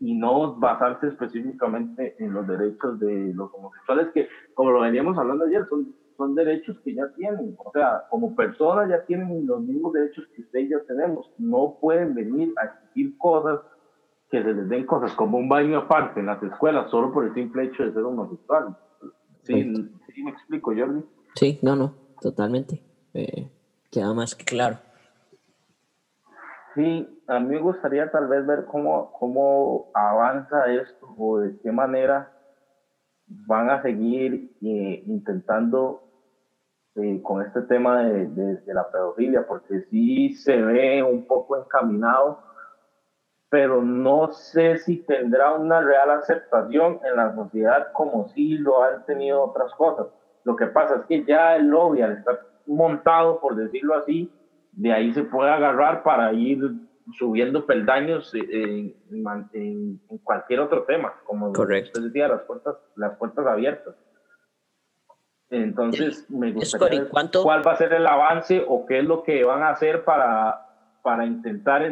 y 0.00 0.14
no 0.14 0.56
basarse 0.56 1.08
específicamente 1.08 2.14
en 2.18 2.34
los 2.34 2.46
derechos 2.46 2.98
de 3.00 3.32
los 3.34 3.52
homosexuales, 3.54 4.08
que 4.12 4.28
como 4.52 4.72
lo 4.72 4.80
veníamos 4.80 5.16
hablando 5.16 5.44
ayer, 5.46 5.66
son, 5.68 5.94
son 6.16 6.34
derechos 6.34 6.78
que 6.84 6.94
ya 6.94 7.08
tienen, 7.16 7.56
o 7.64 7.70
sea, 7.72 8.02
como 8.10 8.34
personas 8.36 8.90
ya 8.90 9.02
tienen 9.06 9.46
los 9.46 9.62
mismos 9.62 9.92
derechos 9.94 10.26
que 10.34 10.42
ustedes 10.42 10.70
ya 10.70 10.80
tenemos, 10.86 11.30
no 11.38 11.78
pueden 11.80 12.14
venir 12.14 12.52
a 12.60 12.66
exigir 12.66 13.16
cosas 13.18 13.60
que 14.34 14.42
se 14.42 14.52
les 14.52 14.68
den 14.68 14.84
cosas 14.84 15.12
como 15.12 15.38
un 15.38 15.48
baño 15.48 15.78
aparte 15.78 16.18
en 16.18 16.26
las 16.26 16.42
escuelas 16.42 16.90
solo 16.90 17.12
por 17.12 17.24
el 17.24 17.34
simple 17.34 17.64
hecho 17.64 17.84
de 17.84 17.92
ser 17.92 18.02
homosexual. 18.02 18.76
¿Sí, 19.42 19.62
¿sí 20.12 20.24
me 20.24 20.30
explico, 20.30 20.72
Jordi? 20.76 21.04
Sí, 21.36 21.60
no, 21.62 21.76
no, 21.76 21.94
totalmente. 22.20 22.82
Eh, 23.12 23.48
queda 23.92 24.12
más 24.12 24.34
que 24.34 24.44
claro. 24.44 24.78
Sí, 26.74 27.22
a 27.28 27.38
mí 27.38 27.54
me 27.54 27.60
gustaría 27.60 28.10
tal 28.10 28.26
vez 28.26 28.44
ver 28.44 28.64
cómo, 28.64 29.12
cómo 29.12 29.90
avanza 29.94 30.66
esto 30.72 31.14
o 31.16 31.38
de 31.38 31.56
qué 31.60 31.70
manera 31.70 32.32
van 33.26 33.70
a 33.70 33.82
seguir 33.82 34.56
eh, 34.62 35.04
intentando 35.06 36.02
eh, 36.96 37.20
con 37.22 37.42
este 37.42 37.62
tema 37.62 38.02
de, 38.02 38.26
de, 38.26 38.74
la 38.74 38.90
pedofilia, 38.90 39.46
porque 39.46 39.82
sí 39.90 40.34
se 40.34 40.60
ve 40.60 41.02
un 41.04 41.24
poco 41.26 41.56
encaminado, 41.56 42.40
pero 43.54 43.82
no 43.82 44.32
sé 44.32 44.78
si 44.78 44.96
tendrá 44.96 45.52
una 45.52 45.80
real 45.80 46.10
aceptación 46.10 46.98
en 47.04 47.14
la 47.14 47.32
sociedad 47.36 47.92
como 47.92 48.26
si 48.30 48.58
lo 48.58 48.82
han 48.82 49.06
tenido 49.06 49.44
otras 49.44 49.72
cosas. 49.74 50.08
Lo 50.42 50.56
que 50.56 50.66
pasa 50.66 50.96
es 50.96 51.02
que 51.06 51.24
ya 51.24 51.54
el 51.54 51.68
lobby, 51.68 52.02
al 52.02 52.14
estar 52.14 52.40
montado, 52.66 53.38
por 53.38 53.54
decirlo 53.54 53.94
así, 53.94 54.28
de 54.72 54.92
ahí 54.92 55.12
se 55.12 55.22
puede 55.22 55.52
agarrar 55.52 56.02
para 56.02 56.32
ir 56.32 56.68
subiendo 57.16 57.64
peldaños 57.64 58.34
en, 58.34 58.96
en, 59.12 60.00
cualquier 60.24 60.58
otro 60.58 60.82
tema, 60.82 61.14
como 61.24 61.52
Correcto. 61.52 61.90
usted 62.00 62.08
decía, 62.08 62.26
las 62.26 62.42
puertas, 62.42 62.74
las 62.96 63.16
puertas 63.18 63.46
abiertas. 63.46 63.94
Entonces, 65.48 66.28
me 66.28 66.50
gustaría 66.50 67.02
ver 67.02 67.08
cuál 67.08 67.64
va 67.64 67.70
a 67.70 67.76
ser 67.76 67.92
el 67.92 68.08
avance 68.08 68.64
o 68.66 68.84
qué 68.84 68.98
es 68.98 69.04
lo 69.04 69.22
que 69.22 69.44
van 69.44 69.62
a 69.62 69.68
hacer 69.68 70.02
para, 70.02 70.98
para 71.04 71.24
intentar 71.24 71.82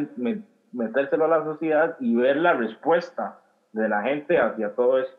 metérselo 0.72 1.24
a 1.26 1.28
la 1.28 1.44
sociedad 1.44 1.96
y 2.00 2.14
ver 2.14 2.36
la 2.36 2.54
respuesta 2.54 3.40
de 3.72 3.88
la 3.88 4.02
gente 4.02 4.38
hacia 4.38 4.74
todo 4.74 4.98
eso. 4.98 5.12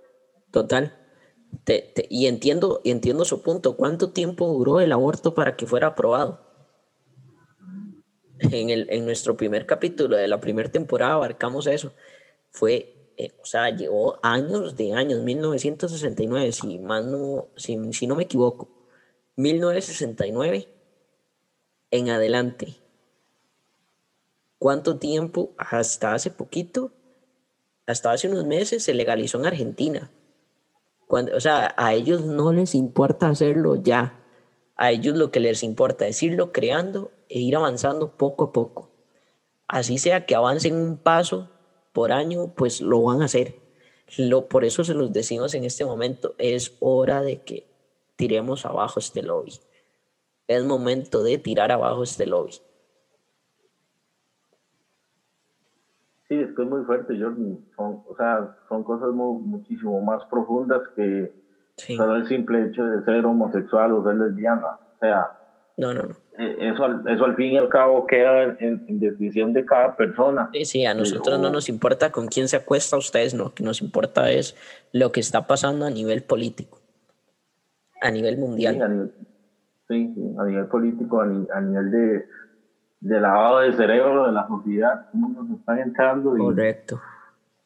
Total. 0.51 0.93
y 2.09 2.27
entiendo, 2.27 2.81
y 2.83 2.91
entiendo 2.91 3.25
su 3.25 3.41
punto. 3.41 3.75
¿Cuánto 3.75 4.11
tiempo 4.11 4.47
duró 4.47 4.79
el 4.79 4.91
aborto 4.91 5.33
para 5.33 5.55
que 5.55 5.65
fuera 5.65 5.87
aprobado? 5.87 6.53
en, 8.51 8.69
el, 8.69 8.87
en 8.89 9.05
nuestro 9.05 9.37
primer 9.37 9.65
capítulo 9.65 10.15
de 10.17 10.27
la 10.27 10.39
primera 10.39 10.71
temporada 10.71 11.13
abarcamos 11.13 11.67
eso. 11.67 11.93
Fue, 12.51 13.13
eh, 13.17 13.31
o 13.41 13.45
sea, 13.45 13.69
llevó 13.69 14.19
años 14.21 14.75
de 14.75 14.93
años, 14.93 15.21
1969, 15.21 16.51
si, 16.51 16.79
más 16.79 17.05
no, 17.05 17.47
si, 17.55 17.77
si 17.93 18.07
no 18.07 18.15
me 18.15 18.23
equivoco, 18.23 18.69
1969 19.35 20.67
en 21.91 22.09
adelante. 22.09 22.75
¿Cuánto 24.63 24.95
tiempo? 24.95 25.51
Hasta 25.57 26.13
hace 26.13 26.31
poquito, 26.31 26.93
hasta 27.85 28.13
hace 28.13 28.29
unos 28.29 28.45
meses 28.45 28.81
se 28.81 28.93
legalizó 28.93 29.37
en 29.37 29.45
Argentina. 29.45 30.09
Cuando, 31.05 31.35
o 31.35 31.41
sea, 31.41 31.75
a 31.75 31.93
ellos 31.93 32.23
no 32.23 32.53
les 32.53 32.73
importa 32.73 33.27
hacerlo 33.27 33.75
ya. 33.75 34.23
A 34.77 34.91
ellos 34.91 35.17
lo 35.17 35.31
que 35.31 35.41
les 35.41 35.63
importa 35.63 36.07
es 36.07 36.23
irlo 36.23 36.53
creando 36.53 37.11
e 37.27 37.39
ir 37.39 37.57
avanzando 37.57 38.15
poco 38.15 38.45
a 38.45 38.51
poco. 38.53 38.89
Así 39.67 39.97
sea 39.97 40.25
que 40.25 40.33
avancen 40.33 40.77
un 40.77 40.95
paso 40.95 41.49
por 41.91 42.13
año, 42.13 42.53
pues 42.55 42.79
lo 42.79 43.01
van 43.01 43.21
a 43.21 43.25
hacer. 43.25 43.55
Lo, 44.17 44.47
por 44.47 44.63
eso 44.63 44.85
se 44.85 44.93
los 44.93 45.11
decimos 45.11 45.55
en 45.55 45.65
este 45.65 45.83
momento, 45.83 46.35
es 46.37 46.77
hora 46.79 47.21
de 47.21 47.41
que 47.41 47.67
tiremos 48.15 48.65
abajo 48.65 49.01
este 49.01 49.23
lobby. 49.23 49.59
Es 50.47 50.63
momento 50.63 51.21
de 51.21 51.37
tirar 51.37 51.73
abajo 51.73 52.03
este 52.03 52.25
lobby. 52.25 52.61
Sí, 56.33 56.39
estoy 56.39 56.65
muy 56.65 56.83
fuerte, 56.85 57.13
Jordan. 57.13 57.59
Son, 57.75 58.01
o 58.07 58.15
sea, 58.17 58.55
son 58.67 58.83
cosas 58.83 59.09
muchísimo 59.11 60.01
más 60.01 60.23
profundas 60.25 60.81
que 60.95 61.31
solo 61.75 62.15
el 62.15 62.27
simple 62.27 62.65
hecho 62.65 62.83
de 62.83 63.03
ser 63.03 63.23
homosexual 63.23 63.91
o 63.91 64.03
ser 64.03 64.15
lesbiana. 64.15 64.79
O 64.95 64.99
sea, 64.99 65.31
no, 65.77 65.93
no, 65.93 66.03
no. 66.03 66.15
Eh, 66.39 66.71
eso, 66.73 66.85
eso 67.07 67.25
al 67.25 67.35
fin 67.35 67.51
y 67.51 67.57
al 67.57 67.69
cabo 67.69 68.07
queda 68.07 68.55
en, 68.59 68.99
decisión 68.99 69.53
de 69.53 69.63
cada 69.63 69.95
persona. 69.95 70.49
Sí, 70.53 70.65
sí, 70.65 70.85
a 70.85 70.95
nosotros 70.95 71.39
no 71.39 71.51
nos 71.51 71.69
importa 71.69 72.11
con 72.11 72.27
quién 72.27 72.47
se 72.47 72.55
acuesta, 72.55 72.95
a 72.95 72.99
ustedes 72.99 73.35
no, 73.35 73.43
lo 73.43 73.53
que 73.53 73.63
nos 73.63 73.83
importa 73.83 74.31
es 74.31 74.55
lo 74.91 75.11
que 75.11 75.19
está 75.19 75.45
pasando 75.45 75.85
a 75.85 75.91
nivel 75.91 76.23
político, 76.23 76.79
a 78.01 78.09
nivel 78.09 78.39
mundial. 78.39 79.11
Sí, 79.87 80.15
a 80.39 80.45
nivel, 80.45 80.65
político, 80.65 81.21
a, 81.21 81.61
nivel 81.61 81.91
de, 81.91 82.25
de, 83.03 83.19
lavado 83.19 83.59
de 83.59 83.73
cerebro 83.73 84.25
de 84.25 84.31
la 84.31 84.47
sociedad, 84.47 85.07
cómo 85.11 85.29
nos 85.29 85.59
están 85.59 85.79
entrando. 85.79 86.35
Correcto. 86.37 87.01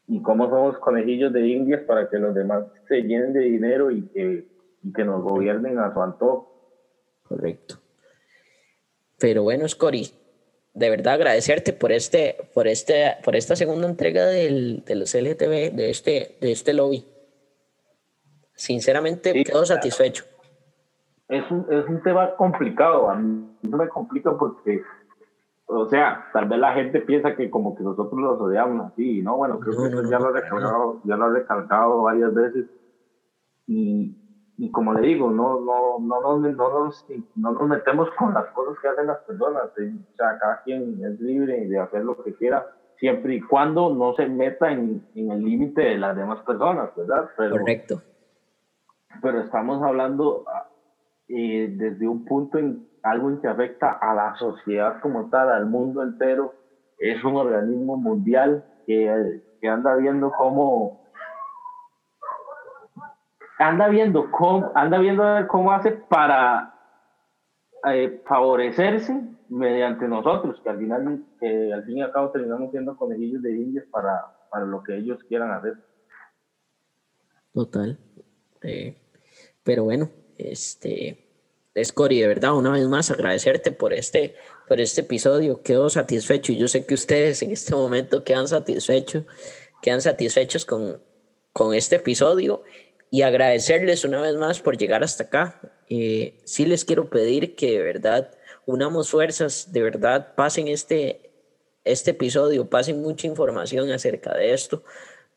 Y, 0.08 0.21
cómo 0.21 0.50
somos 0.50 0.77
conejillos 0.79 1.31
de 1.33 1.48
indias 1.48 1.81
para 1.81 2.10
que 2.10 2.17
los 2.17 2.33
demás 2.33 2.63
se 2.88 3.02
llenen 3.02 3.33
de 3.33 3.42
dinero 3.42 3.92
y 3.92 4.08
que, 4.08 4.48
y 4.83 4.94
que 4.94 5.04
nos 5.04 5.21
gobiernen 5.21 5.79
a 5.79 5.94
su 5.94 6.02
antojo. 6.02 6.54
Correcto. 7.23 7.75
Pero 9.19 9.44
bueno, 9.44 9.67
Scori, 9.67 10.10
de 10.73 10.90
verdad 10.90 11.15
agradecerte 11.15 11.73
por 11.73 11.92
este, 11.92 12.38
por 12.54 12.67
este, 12.67 13.17
por 13.23 13.35
esta 13.35 13.56
segunda 13.56 13.88
entrega 13.88 14.25
del, 14.25 14.83
de 14.85 14.96
los 14.96 15.13
LTV, 15.13 15.75
de 15.75 15.90
este, 15.90 16.38
de 16.40 16.52
este 16.52 16.73
lobby. 16.73 17.06
Sinceramente 18.56 19.44
quedo 19.44 19.65
satisfecho. 19.65 20.23
Es 21.27 21.44
un, 21.52 21.67
es 21.69 21.85
un 21.88 22.02
tema 22.04 22.35
complicado, 22.35 23.10
a 23.10 23.15
mí 23.15 23.46
no 23.63 23.77
me 23.77 23.90
complica 23.90 24.38
porque, 24.38 24.81
o 25.68 25.86
sea, 25.90 26.26
tal 26.32 26.48
vez 26.48 26.60
la 26.60 26.74
gente 26.74 27.02
piensa 27.02 27.36
que 27.36 27.50
como 27.50 27.76
que 27.76 27.84
nosotros 27.84 28.20
los 28.20 28.40
odiamos 28.40 28.92
así, 28.92 29.22
¿no? 29.22 29.36
Bueno, 29.36 29.60
creo 29.60 29.76
que 29.84 30.10
ya, 30.10 30.18
lo 30.18 30.36
he 30.36 30.42
ya 31.04 31.15
lo 31.18 31.28
he 31.28 31.40
recalcado 31.40 32.04
varias 32.04 32.34
veces. 32.34 32.65
Y, 33.68 34.15
y 34.58 34.72
como 34.72 34.94
le 34.94 35.06
digo, 35.06 35.30
no, 35.30 35.60
no, 35.60 36.00
no, 36.00 36.22
no, 36.22 36.38
no, 36.40 36.86
nos, 36.86 37.06
no 37.36 37.52
nos 37.52 37.68
metemos 37.68 38.10
con 38.18 38.34
las 38.34 38.46
cosas 38.52 38.80
que 38.82 38.88
hacen 38.88 39.08
las 39.08 39.20
personas. 39.20 39.63
O 39.65 40.15
sea, 40.15 40.40
cada 40.40 40.62
quien 40.63 41.04
es 41.04 41.20
libre 41.20 41.68
de 41.68 41.80
hacer 41.80 42.04
lo 42.04 42.15
que 42.24 42.34
quiera 42.34 42.65
siempre 42.98 43.36
y 43.36 43.42
cuando 43.42 43.94
no 43.94 44.13
se 44.15 44.26
meta 44.28 44.72
en, 44.72 45.06
en 45.15 45.32
el 45.32 45.44
límite 45.44 45.82
de 45.82 45.98
las 45.98 46.15
demás 46.15 46.40
personas, 46.46 46.96
¿verdad? 46.96 47.30
Pero, 47.38 47.58
Correcto. 47.58 48.02
Pero 49.22 49.42
estamos 49.42 49.84
hablando 49.84 50.46
eh, 51.28 51.74
desde 51.76 52.08
un 52.08 52.26
punto 52.26 52.58
en 52.58 52.88
algo 53.10 53.40
que 53.42 53.48
afecta 53.48 53.92
a 53.92 54.14
la 54.14 54.36
sociedad 54.36 55.00
como 55.02 55.30
tal, 55.30 55.50
al 55.50 55.66
mundo 55.66 56.04
entero. 56.04 56.54
Es 57.00 57.24
un 57.24 57.36
organismo 57.36 57.98
mundial 57.98 58.66
que, 58.86 59.42
que 59.62 59.68
anda 59.68 59.96
viendo 59.96 60.32
cómo 60.32 61.08
anda 63.60 63.88
viendo 63.88 64.30
cómo 64.32 64.72
anda 64.76 65.00
viendo 65.00 65.24
cómo 65.48 65.72
hace 65.72 65.92
para 65.92 66.74
eh, 67.86 68.22
favorecerse 68.28 69.22
mediante 69.50 70.08
nosotros, 70.08 70.60
que 70.62 70.70
al 70.70 70.78
final, 70.78 71.24
que 71.40 71.74
al 71.74 71.84
fin 71.86 71.98
y 71.98 72.02
al 72.02 72.12
cabo 72.12 72.32
terminamos 72.32 72.72
siendo 72.72 72.98
conejillos 72.98 73.42
de 73.42 73.52
indias 73.52 73.86
para, 73.92 74.26
para 74.52 74.66
lo 74.66 74.84
que 74.84 74.98
ellos 74.98 75.24
quieran 75.28 75.52
hacer. 75.52 75.74
Total. 77.54 77.98
Eh, 78.62 78.98
pero 79.64 79.86
bueno, 79.86 80.10
este, 80.38 81.27
Scori, 81.84 82.21
de 82.21 82.28
verdad, 82.28 82.56
una 82.56 82.71
vez 82.71 82.88
más 82.88 83.12
agradecerte 83.12 83.71
por 83.71 83.94
este, 83.94 84.36
por 84.67 84.80
este 84.80 85.02
episodio. 85.02 85.62
Quedo 85.62 85.90
satisfecho 85.90 86.52
y 86.52 86.58
yo 86.58 86.67
sé 86.67 86.86
que 86.86 86.94
ustedes 86.94 87.42
en 87.42 87.52
este 87.52 87.75
momento 87.75 88.23
quedan 88.23 88.48
satisfechos, 88.48 89.25
quedan 89.82 90.02
satisfechos 90.02 90.65
con, 90.65 91.02
con 91.54 91.73
este 91.73 91.98
episodio 91.98 92.63
y 93.10 93.21
agradecerles 93.21 94.04
una 94.04 94.21
vez 94.21 94.36
más 94.36 94.60
por 94.60 94.78
llegar 94.78 95.04
hasta 95.04 95.25
acá. 95.25 95.62
Eh, 95.90 96.40
sí 96.46 96.65
les 96.65 96.84
quiero 96.84 97.10
pedir 97.10 97.56
que 97.56 97.71
de 97.71 97.84
verdad 97.84 98.32
unamos 98.65 99.10
fuerzas, 99.10 99.71
de 99.71 99.82
verdad 99.82 100.36
pasen 100.36 100.67
este, 100.67 101.32
este 101.86 102.12
episodio, 102.12 102.69
pasen 102.69 103.02
mucha 103.02 103.28
información 103.28 103.90
acerca 103.92 104.34
de 104.34 104.54
esto, 104.54 104.84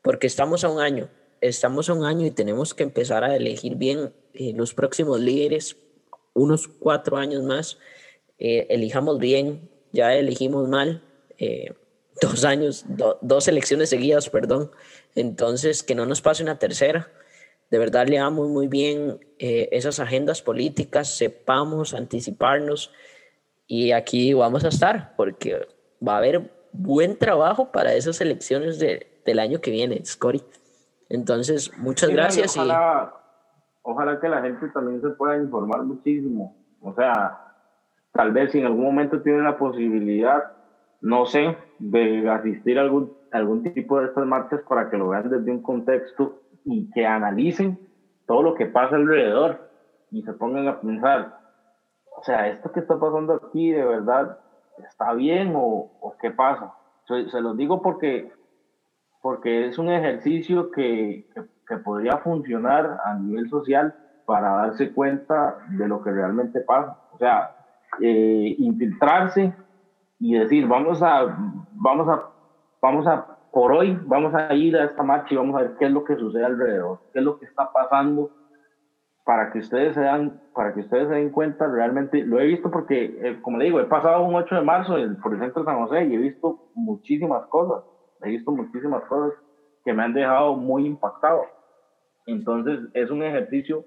porque 0.03 0.26
estamos 0.26 0.64
a 0.64 0.68
un 0.68 0.80
año, 0.80 1.09
estamos 1.41 1.88
a 1.88 1.95
un 1.95 2.05
año 2.05 2.26
y 2.26 2.30
tenemos 2.32 2.74
que 2.74 2.82
empezar 2.82 3.22
a 3.22 3.36
elegir 3.36 3.76
bien 3.76 4.12
eh, 4.34 4.53
los 4.55 4.74
próximos 4.74 5.20
líderes, 5.20 5.76
unos 6.35 6.68
cuatro 6.68 7.16
años 7.16 7.43
más, 7.43 7.78
eh, 8.39 8.66
elijamos 8.70 9.18
bien, 9.18 9.68
ya 9.93 10.14
elegimos 10.14 10.68
mal, 10.68 11.03
dos 12.20 12.45
años, 12.45 12.85
dos 13.22 13.49
elecciones 13.49 13.89
seguidas, 13.89 14.28
perdón, 14.28 14.70
entonces 15.14 15.83
que 15.83 15.95
no 15.95 16.05
nos 16.05 16.20
pase 16.20 16.43
una 16.43 16.59
tercera 16.59 17.11
de 17.70 17.78
verdad 17.78 18.09
leamos 18.09 18.49
muy 18.49 18.66
bien 18.66 19.20
eh, 19.39 19.68
esas 19.72 20.01
agendas 20.01 20.43
políticas, 20.43 21.09
sepamos 21.09 21.95
anticiparnos 21.95 22.93
y 23.66 23.93
aquí 23.93 24.35
vamos 24.35 24.64
a 24.64 24.68
estar 24.68 25.14
porque 25.16 25.68
va 26.07 26.14
a 26.14 26.18
haber 26.18 26.51
buen 26.72 27.16
trabajo 27.16 27.70
para 27.70 27.95
esas 27.95 28.20
elecciones 28.20 28.81
de, 28.81 29.07
del 29.24 29.39
año 29.39 29.61
que 29.61 29.70
viene, 29.70 30.05
Scotty. 30.05 30.43
Entonces, 31.09 31.70
muchas 31.76 32.11
gracias. 32.11 32.57
Ojalá, 32.57 33.20
ojalá 33.83 34.20
que 34.20 34.28
la 34.28 34.43
gente 34.43 34.68
también 34.68 35.01
se 35.01 35.11
pueda 35.11 35.37
informar 35.37 35.83
muchísimo. 35.83 36.57
O 36.81 36.95
sea, 36.95 37.39
tal 38.12 38.33
vez 38.33 38.53
si 38.53 38.59
en 38.59 38.66
algún 38.66 38.85
momento 38.85 39.22
tienen 39.22 39.45
la 39.45 39.59
posibilidad, 39.59 40.53
no 41.01 41.26
sé, 41.26 41.57
de 41.78 42.28
asistir 42.28 42.78
a 42.78 42.83
algún, 42.83 43.12
algún 43.33 43.62
tipo 43.62 44.01
de 44.01 44.07
estas 44.07 44.26
marchas 44.26 44.62
para 44.68 44.91
que 44.91 44.97
lo 44.97 45.09
vean 45.09 45.31
desde 45.31 45.51
un 45.51 45.62
contexto 45.62 46.41
y 46.64 46.91
que 46.91 47.07
analicen 47.07 47.78
todo 48.26 48.43
lo 48.43 48.55
que 48.55 48.66
pasa 48.66 48.97
alrededor 48.97 49.70
y 50.11 50.22
se 50.22 50.33
pongan 50.33 50.68
a 50.68 50.81
pensar, 50.81 51.39
o 52.16 52.22
sea, 52.22 52.49
esto 52.49 52.70
que 52.72 52.81
está 52.81 52.99
pasando 52.99 53.35
aquí 53.35 53.70
de 53.70 53.85
verdad 53.85 54.39
está 54.78 55.14
bien 55.14 55.55
o, 55.57 55.91
o 56.01 56.16
qué 56.20 56.31
pasa. 56.31 56.74
Se, 57.07 57.28
se 57.31 57.41
los 57.41 57.57
digo 57.57 57.83
porque, 57.83 58.33
porque 59.22 59.66
es 59.66 59.78
un 59.78 59.89
ejercicio 59.91 60.70
que, 60.70 61.28
que, 61.35 61.43
podría 61.79 62.18
funcionar 62.18 62.99
a 63.05 63.14
nivel 63.14 63.49
social 63.49 63.95
para 64.27 64.51
darse 64.51 64.93
cuenta 64.93 65.57
de 65.71 65.89
lo 65.89 66.03
que 66.03 66.11
realmente 66.11 66.61
pasa. 66.61 66.97
O 67.12 67.18
sea, 67.18 67.51
eh, 68.01 68.55
infiltrarse 68.59 69.53
y 70.18 70.39
decir, 70.39 70.66
vamos 70.66 71.03
a, 71.03 71.37
vamos 71.73 72.09
a, 72.09 72.23
vamos 72.81 73.07
a 73.07 73.37
por 73.53 73.73
hoy 73.73 73.99
vamos 74.07 74.33
a 74.35 74.55
ir 74.55 74.77
a 74.77 74.85
esta 74.85 75.03
marcha 75.03 75.35
y 75.35 75.37
vamos 75.37 75.57
a 75.57 75.62
ver 75.62 75.77
qué 75.79 75.87
es 75.87 75.91
lo 75.91 76.05
que 76.05 76.16
sucede 76.16 76.45
alrededor, 76.45 77.01
qué 77.12 77.18
es 77.18 77.25
lo 77.25 77.39
que 77.39 77.47
está 77.47 77.73
pasando 77.73 78.31
para 79.25 79.53
que 79.53 79.59
ustedes 79.59 79.95
se 79.95 80.01
dan, 80.01 80.41
para 80.55 80.75
que 80.75 80.81
ustedes 80.81 81.09
se 81.09 81.14
den 81.14 81.31
cuenta 81.31 81.66
realmente, 81.66 82.25
lo 82.25 82.41
he 82.41 82.47
visto 82.47 82.71
porque, 82.71 83.16
eh, 83.23 83.39
como 83.43 83.59
le 83.59 83.66
digo, 83.66 83.81
he 83.81 83.85
pasado 83.85 84.25
un 84.25 84.35
8 84.35 84.55
de 84.55 84.62
marzo 84.62 84.95
por 85.23 85.35
el 85.35 85.41
centro 85.41 85.62
de 85.62 85.66
San 85.66 85.79
José 85.79 86.05
y 86.05 86.14
he 86.14 86.18
visto 86.18 86.71
muchísimas 86.75 87.47
cosas, 87.47 87.85
he 88.23 88.31
visto 88.31 88.51
muchísimas 88.51 89.05
cosas 89.05 89.33
que 89.85 89.93
me 89.93 90.03
han 90.03 90.14
dejado 90.14 90.57
muy 90.57 90.87
impactado. 90.87 91.43
Entonces, 92.31 92.81
es 92.95 93.11
un 93.11 93.22
ejercicio 93.22 93.85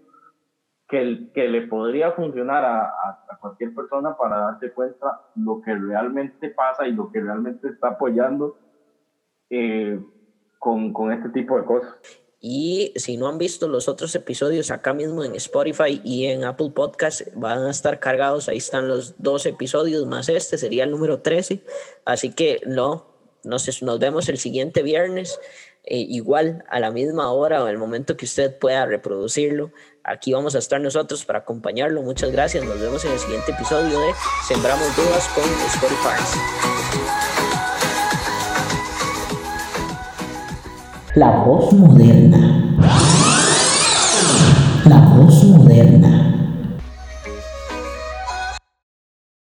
que, 0.87 1.29
que 1.33 1.47
le 1.47 1.67
podría 1.67 2.11
funcionar 2.11 2.63
a, 2.63 2.85
a, 2.85 3.37
cualquier 3.39 3.73
persona 3.73 4.15
para 4.15 4.37
darse 4.37 4.71
cuenta 4.71 5.21
lo 5.35 5.61
que 5.61 5.75
realmente 5.75 6.49
pasa 6.49 6.87
y 6.87 6.93
lo 6.93 7.11
que 7.11 7.19
realmente 7.19 7.67
está 7.67 7.89
apoyando 7.89 8.57
eh, 9.49 9.99
con, 10.59 10.93
con 10.93 11.11
este 11.11 11.29
tipo 11.29 11.57
de 11.57 11.65
cosas. 11.65 11.95
Y 12.45 12.91
si 12.97 13.15
no 13.15 13.29
han 13.29 13.37
visto 13.37 13.69
los 13.69 13.87
otros 13.87 14.13
episodios 14.15 14.69
acá 14.69 14.93
mismo 14.93 15.23
en 15.23 15.33
Spotify 15.35 16.01
y 16.03 16.25
en 16.25 16.43
Apple 16.43 16.71
Podcast, 16.75 17.21
van 17.35 17.59
a 17.59 17.71
estar 17.71 17.99
cargados. 17.99 18.49
Ahí 18.49 18.57
están 18.57 18.89
los 18.89 19.15
dos 19.21 19.45
episodios 19.45 20.05
más 20.05 20.27
este, 20.27 20.57
sería 20.57 20.83
el 20.83 20.91
número 20.91 21.21
13. 21.21 21.63
Así 22.03 22.33
que 22.33 22.59
no, 22.65 23.07
nos, 23.45 23.81
nos 23.81 23.99
vemos 23.99 24.27
el 24.27 24.37
siguiente 24.37 24.83
viernes, 24.83 25.39
eh, 25.85 25.97
igual 25.97 26.63
a 26.69 26.79
la 26.79 26.91
misma 26.91 27.31
hora 27.31 27.63
o 27.63 27.67
el 27.67 27.77
momento 27.77 28.15
que 28.15 28.25
usted 28.25 28.57
pueda 28.57 28.85
reproducirlo. 28.85 29.71
Aquí 30.03 30.33
vamos 30.33 30.55
a 30.55 30.59
estar 30.59 30.79
nosotros 30.79 31.25
para 31.25 31.39
acompañarlo. 31.39 32.01
Muchas 32.01 32.31
gracias. 32.31 32.63
Nos 32.63 32.79
vemos 32.79 33.03
en 33.05 33.11
el 33.11 33.19
siguiente 33.19 33.51
episodio 33.51 33.99
de 33.99 34.13
Sembramos 34.47 34.95
Dudas 34.95 35.27
con 35.35 35.43
Spotify. 35.43 36.73
La 41.15 41.43
voz 41.43 41.71
moderna. 41.73 42.77
La 44.85 44.99
voz 45.15 45.43
moderna. 45.43 46.42